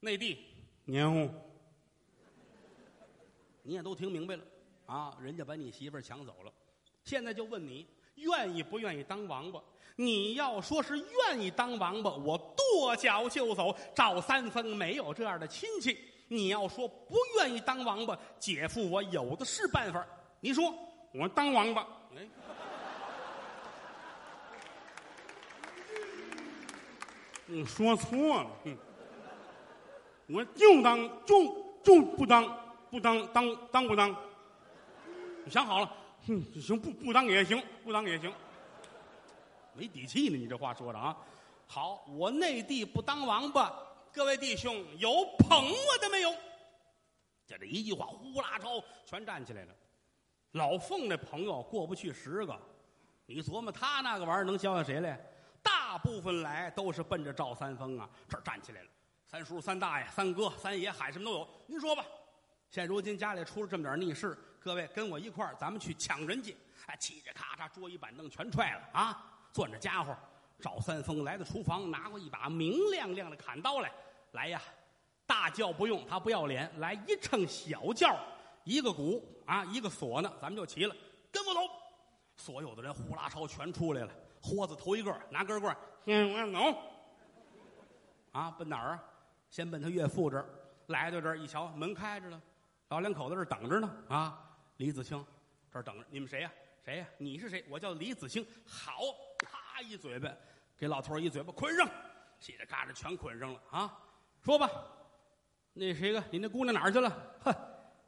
[0.00, 0.44] 内地
[0.84, 1.30] 年户。
[3.62, 4.44] 你也都听明白了，
[4.86, 6.52] 啊，人家把你媳妇儿抢走了，
[7.04, 9.62] 现在就问你愿意不愿意当王八？
[9.94, 13.76] 你要说是愿意当王八，我跺脚就走。
[13.94, 15.96] 赵三丰没有这样的亲戚。
[16.32, 20.06] 你要说不愿意当王八，姐夫我有的是办法。
[20.38, 20.72] 你说
[21.12, 21.84] 我当王八？
[22.16, 22.24] 哎，
[27.46, 28.50] 你说错了，
[30.28, 31.44] 我就当就
[31.82, 32.58] 就不当。
[32.90, 34.10] 不当当当不当？
[35.44, 35.92] 你想好了，
[36.26, 38.32] 哼，行不不当也行，不当也行。
[39.74, 41.16] 没底气呢，你这话说的啊！
[41.68, 43.72] 好，我内地不当王八，
[44.12, 46.32] 各位弟兄有捧我的没有？
[47.46, 49.74] 就这一句话，呼啦超全站起来了。
[50.52, 52.58] 老凤那朋友过不去十个，
[53.26, 55.20] 你琢磨他那个玩意儿能教下谁来？
[55.62, 58.88] 大部分来都是奔着赵三丰啊，这站起来了。
[59.26, 61.48] 三叔、三大爷、三哥、三爷，喊什么都有。
[61.66, 62.04] 您说吧。
[62.70, 66.56] 现如今家里出了这么点逆事，各位跟我一块儿，咱们去抢人家。
[66.86, 69.26] 哎，嘁嘁咔嚓，桌椅板凳全踹了啊！
[69.52, 70.16] 攥着家伙，
[70.60, 73.90] 赵三丰来到厨房，拿过一把明亮亮的砍刀来。
[74.32, 74.62] 来呀，
[75.26, 76.70] 大轿不用，他不要脸。
[76.78, 78.16] 来一乘小轿，
[78.64, 80.94] 一个鼓啊，一个锁呢，咱们就齐了。
[81.32, 81.60] 跟我走！
[82.36, 84.12] 所有的人呼啦超全出来了。
[84.40, 86.78] 豁子头一个，拿根棍跟我走。
[88.32, 89.04] 啊，奔哪儿啊？
[89.50, 90.46] 先奔他岳父这儿。
[90.86, 92.40] 来到这儿一瞧，门开着了。
[92.88, 94.42] 老两口子这儿等着呢啊！
[94.78, 95.24] 李子清
[95.72, 96.52] 这儿等着，你们谁呀？
[96.84, 97.06] 谁呀？
[97.18, 97.64] 你是谁？
[97.68, 98.44] 我叫李子清。
[98.66, 99.02] 好，
[99.38, 100.28] 啪一嘴巴，
[100.80, 101.86] 给老头一嘴巴，捆上，
[102.40, 103.98] 叽里嘎着全捆上了啊！
[104.42, 104.70] 说吧，
[105.74, 106.24] 那谁个？
[106.30, 107.10] 你那姑娘哪儿去了？
[107.44, 107.54] 哼，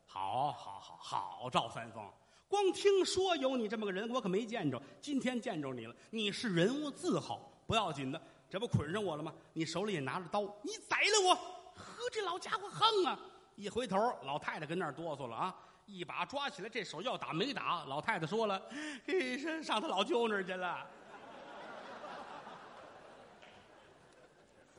[0.07, 2.03] 好，好，好，好，赵三丰，
[2.49, 4.81] 光听说有你这么个人，我可没见着。
[5.03, 8.19] 今天见着你了，你是人物字号，不要紧的，
[8.49, 9.35] 这不捆上我了吗？
[9.53, 11.35] 你手里也拿着刀，你宰了我！
[11.35, 13.21] 呵，这老家伙横啊！
[13.55, 15.55] 一回头，老太太跟那儿哆嗦了啊！
[15.85, 17.85] 一把抓起来，这手要打没打。
[17.85, 18.63] 老太太说了
[19.07, 20.87] ：“这上他老舅那儿去了。”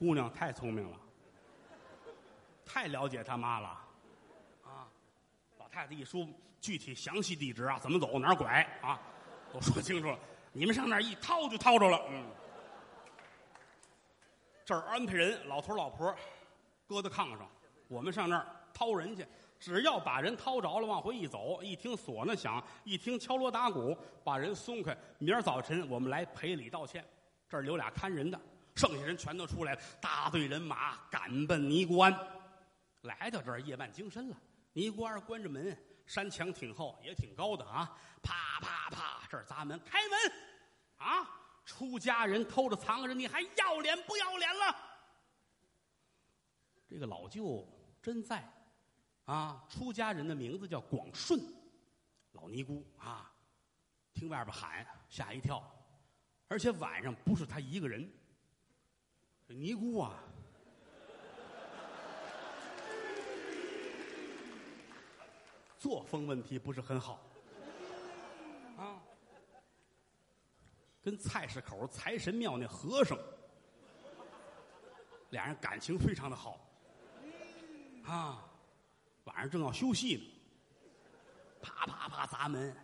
[0.03, 0.99] 姑娘太聪明了，
[2.65, 3.69] 太了解他妈了
[4.61, 4.85] 啊！
[5.57, 6.27] 老太太一说
[6.59, 8.99] 具体详细地址啊，怎么走哪儿拐啊，
[9.53, 10.19] 都说清楚了。
[10.51, 12.01] 你们上那儿一掏就掏着了。
[12.09, 12.25] 嗯，
[14.65, 16.13] 这儿安排人，老头老婆
[16.85, 17.49] 搁在炕上，
[17.87, 18.45] 我们上那儿。
[18.73, 19.25] 掏人去，
[19.57, 24.97] 只要把人掏着了，往回一走，一听唢呐响，一听敲锣打鼓，把人松开。
[25.17, 27.05] 明儿早晨我们来赔礼道歉。
[27.47, 28.37] 这儿留俩看人的，
[28.75, 32.13] 剩下人全都出来了，大队人马赶奔尼姑庵。
[33.01, 34.37] 来到这儿，夜半精深了。
[34.73, 37.95] 尼姑庵关着门，山墙挺厚，也挺高的啊！
[38.21, 40.19] 啪啪啪，这儿砸门，开门！
[40.97, 41.29] 啊，
[41.65, 44.75] 出家人偷着藏着，你还要脸不要脸了？
[46.87, 47.67] 这个老舅
[48.01, 48.43] 真在。
[49.25, 51.39] 啊，出家人的名字叫广顺，
[52.33, 53.31] 老尼姑啊，
[54.13, 55.63] 听外边喊吓一跳，
[56.49, 58.11] 而且晚上不是他一个人，
[59.59, 60.13] 尼姑啊，
[65.77, 67.19] 作风问题不是很好，
[68.77, 68.99] 啊，
[71.01, 73.17] 跟菜市口财神庙那和尚，
[75.29, 76.59] 俩人感情非常的好。
[78.05, 78.43] 啊，
[79.25, 80.23] 晚上正要休息呢，
[81.61, 82.75] 啪啪啪砸门，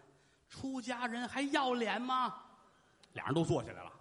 [0.47, 2.41] 出家人还要脸吗？
[3.13, 3.91] 俩人都坐起来了。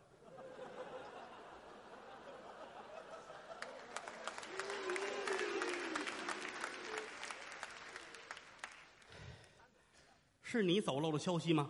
[10.50, 11.68] 是你走漏了消息吗？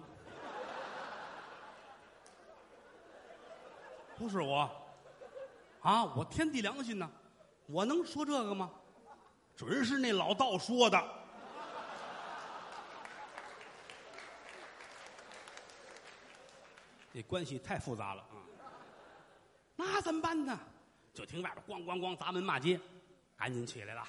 [4.16, 4.70] 不是我，
[5.80, 7.10] 啊，我天地良心呐，
[7.66, 8.70] 我能说这个吗？
[9.56, 11.14] 准是那老道说的。
[17.12, 18.38] 这关系太复杂了啊！
[19.74, 20.56] 那怎么办呢？
[21.12, 22.80] 就听外边咣咣咣砸门骂街，
[23.36, 24.06] 赶紧起来了，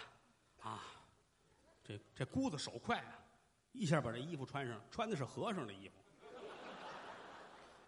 [0.61, 0.83] 啊！
[1.83, 3.17] 这这姑子手快啊，
[3.71, 5.95] 一下把这衣服穿上，穿的是和尚的衣服。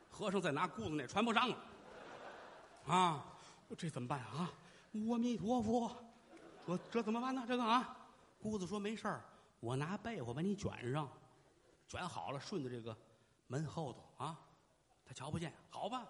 [0.10, 1.58] 和尚再拿姑子那穿不上了，
[2.86, 3.26] 啊！
[3.78, 4.52] 这怎么办啊？
[4.94, 5.90] 阿弥陀佛，
[6.68, 7.44] 这这怎么办呢？
[7.48, 7.98] 这个啊，
[8.40, 9.24] 姑子说没事儿，
[9.60, 11.10] 我拿被窝把你卷上，
[11.88, 12.96] 卷好了，顺着这个
[13.48, 14.38] 门后头啊。
[15.06, 16.06] 他瞧不见，好吧，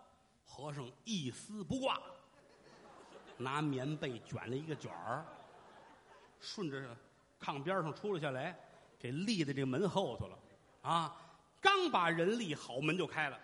[0.45, 1.99] 和尚一丝不挂，
[3.37, 5.23] 拿棉被卷了一个卷儿，
[6.39, 6.97] 顺着
[7.39, 8.59] 炕边上出了下来，
[9.01, 10.37] 给立在这门后头了，
[10.83, 11.15] 啊，
[11.59, 13.39] 刚把人立好，门就开了，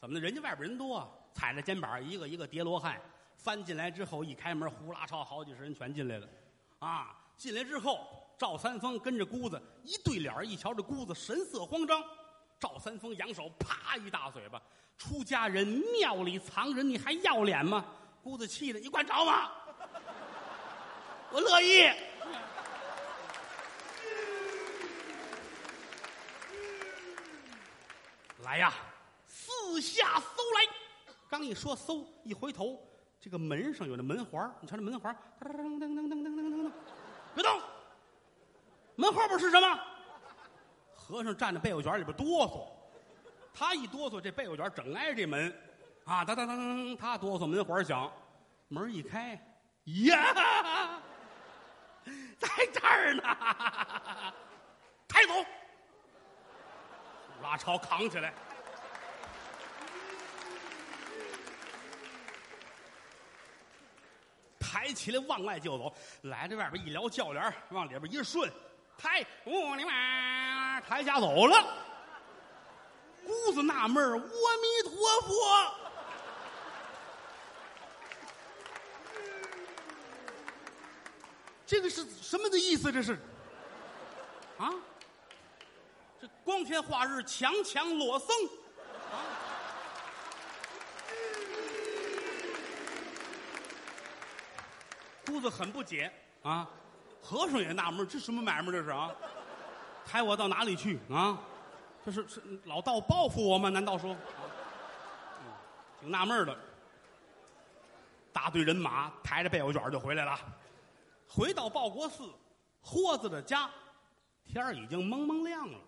[0.00, 0.20] 怎么的？
[0.20, 2.98] 人家外边人多，踩着肩膀，一个一个叠罗汉
[3.36, 6.26] 翻进来之后，一开门，呼啦超好几十人全进来了，
[6.78, 12.02] 啊，进来之后，赵三丰跟着姑子一对脸一瞧这姑子神色慌张，
[12.58, 14.60] 赵三丰扬手啪一大嘴巴。
[14.96, 17.84] 出家人庙里藏人，你还要脸吗？
[18.22, 19.52] 姑子气的，你管着吗？
[21.30, 21.90] 我乐意。
[28.46, 28.72] 来呀，
[29.26, 30.72] 四下搜来。
[31.28, 32.80] 刚一说搜，一回头，
[33.20, 36.72] 这个门上有那门环你瞧这门环噔噔噔噔噔噔噔噔，
[37.34, 37.60] 别动。
[38.94, 39.80] 门后边是什么？
[40.94, 42.68] 和尚站在被窝卷里边哆嗦。
[43.52, 45.52] 他一哆嗦，这被窝卷整挨着这门，
[46.04, 48.12] 啊，当当当当，他哆嗦，门环响，
[48.68, 49.32] 门一开，
[50.04, 51.00] 呀，
[52.38, 53.22] 在这儿呢，
[55.08, 55.34] 抬走，
[57.42, 58.32] 拉超扛起来，
[64.58, 68.50] 抬起来往外就走，来这外边一撩轿帘往里边一顺，
[68.98, 71.84] 抬，我你妈，抬家走了。
[73.24, 74.22] 姑子纳闷阿弥
[74.84, 75.74] 陀佛，
[81.66, 82.92] 这个是什么的意思？
[82.92, 83.18] 这是
[84.58, 84.70] 啊？
[86.20, 88.28] 这光天化日，强强裸僧
[89.12, 89.16] 啊！
[95.26, 96.10] 姑子很不解
[96.42, 96.68] 啊，
[97.20, 98.72] 和尚也纳闷这什么买卖？
[98.72, 99.10] 这是啊？
[100.04, 101.38] 抬我到哪里去啊？
[102.04, 103.68] 这是是老道报复我吗？
[103.68, 104.16] 难道说，
[105.40, 105.52] 嗯，
[106.00, 106.56] 挺纳闷的。
[108.32, 110.38] 大队人马抬着被窝卷就回来了，
[111.28, 112.30] 回到报国寺，
[112.80, 113.68] 豁子的家，
[114.44, 115.78] 天儿已经蒙蒙亮了，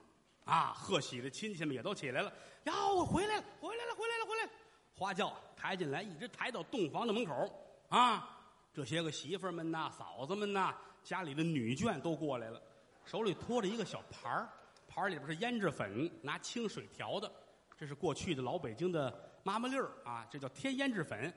[0.49, 2.33] 啊，贺喜的亲戚们也都起来了，
[2.65, 2.73] 呀！
[2.97, 4.51] 我，回来了，回来了，回来了，回来，
[4.97, 7.53] 花轿抬进来，一直抬到洞房的门口，
[7.91, 8.35] 啊，
[8.73, 10.75] 这些个媳妇们呐，嫂子们呐，
[11.05, 12.63] 家里的女眷都过来了，
[13.05, 14.49] 手里托着一个小盘儿。
[14.89, 17.31] 盘儿里边是胭脂粉，拿清水调的，
[17.77, 21.31] 这是过去的老北京的妈妈粒儿啊，这叫添胭脂粉。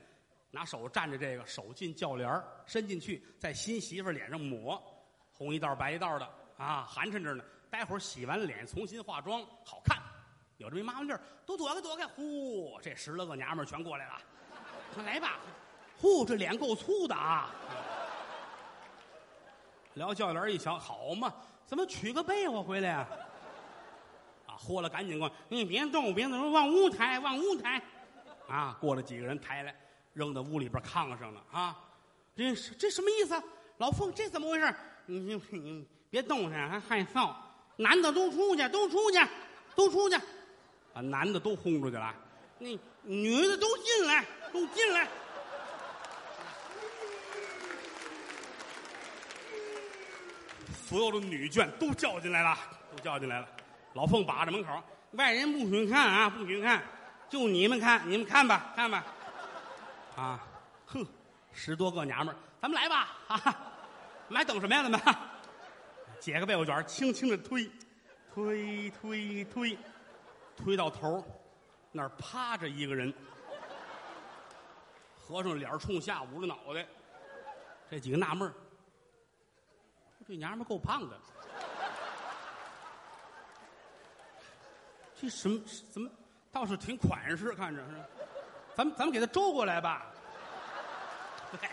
[0.53, 4.81] 拿手蘸着这个，手进轿帘伸进去，在新媳妇脸上抹，
[5.33, 6.25] 红一道白一道的
[6.57, 7.43] 啊，寒碜着呢。
[7.71, 9.97] 待会儿洗完脸，重新化妆，好看。
[10.57, 12.05] 有这么一妈妈劲儿，都躲开躲开。
[12.05, 14.21] 呼，这十来个娘们儿全过来了，
[14.93, 15.39] 快来吧。
[15.97, 17.49] 呼，这脸够粗的啊。
[19.93, 21.33] 撩轿帘一瞧，好嘛，
[21.65, 23.07] 怎么取个被窝回来呀？
[24.47, 25.31] 豁了，赶紧过！
[25.47, 27.81] 你别动，别动，往屋抬，往屋抬！
[28.47, 29.73] 啊，过了几个人抬来，
[30.13, 31.79] 扔到屋里边炕上了啊！
[32.35, 33.41] 这这什么意思？
[33.77, 34.75] 老凤，这怎么回事？
[35.07, 37.33] 你你你别动弹，还害臊！
[37.81, 39.19] 男的都出去，都出去，
[39.75, 40.15] 都出去！
[40.93, 42.13] 把男的都轰出去了，
[42.59, 44.23] 那女的都进来，
[44.53, 45.07] 都进来！
[50.87, 52.55] 所有的女眷都叫进来了，
[52.95, 53.47] 都叫进来了。
[53.93, 54.79] 老凤把着门口，
[55.13, 56.83] 外人不许看啊，不许看，
[57.29, 59.03] 就你们看，你们看吧，看吧，
[60.15, 60.39] 啊，
[60.85, 61.03] 哼，
[61.51, 63.57] 十多个娘们儿，咱们来吧，啊，
[64.29, 64.83] 还等什么呀？
[64.83, 65.01] 咱们
[66.21, 67.67] 解个被窝卷，轻轻的推，
[68.31, 69.75] 推推推，
[70.55, 71.25] 推到头
[71.91, 73.11] 那儿趴着一个人，
[75.19, 76.85] 和尚脸冲下，捂着脑袋，
[77.89, 78.53] 这几个纳闷儿，
[80.27, 81.19] 这娘们够胖的。
[85.19, 85.59] 这什么
[85.91, 86.07] 怎么
[86.51, 87.95] 倒是挺款式，看着是。
[88.75, 90.13] 咱们咱们给他周过来吧。
[91.51, 91.69] 对，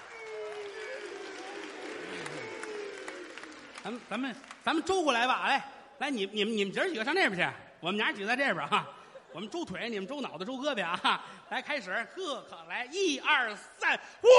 [3.82, 5.64] 咱们咱们咱们周过来吧，来
[5.98, 8.86] 来，你你们你们姐儿几个上那边去，我们娘几个在这边哈。
[9.32, 11.22] 我们周腿，你们周脑袋，周胳膊啊！
[11.50, 14.30] 来，开始，呵，可来，一二三，哇！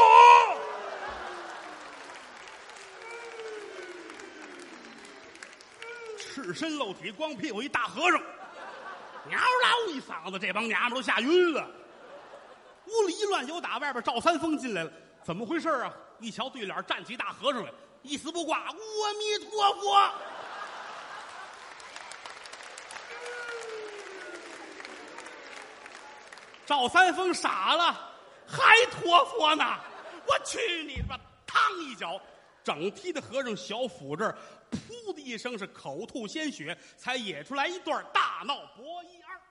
[6.18, 8.20] 赤身露体，光屁股一大和尚，
[9.30, 11.70] 嗷嗷一嗓子，这帮娘们都吓晕了。
[12.88, 14.92] 屋里一乱有打，外边赵三丰进来了，
[15.24, 15.94] 怎么回事啊？
[16.20, 17.72] 一瞧对脸，站起大和尚来，
[18.02, 20.12] 一丝不挂，阿弥陀佛。
[26.66, 28.14] 赵三丰傻了，
[28.48, 29.80] 还托佛呢！
[30.28, 31.20] 我去你吧！
[31.48, 32.22] 嘡一脚，
[32.64, 34.38] 整踢的和尚小腹这儿，
[34.70, 39.42] 噗的一声是口吐鲜血，才野出来一段大闹博一二。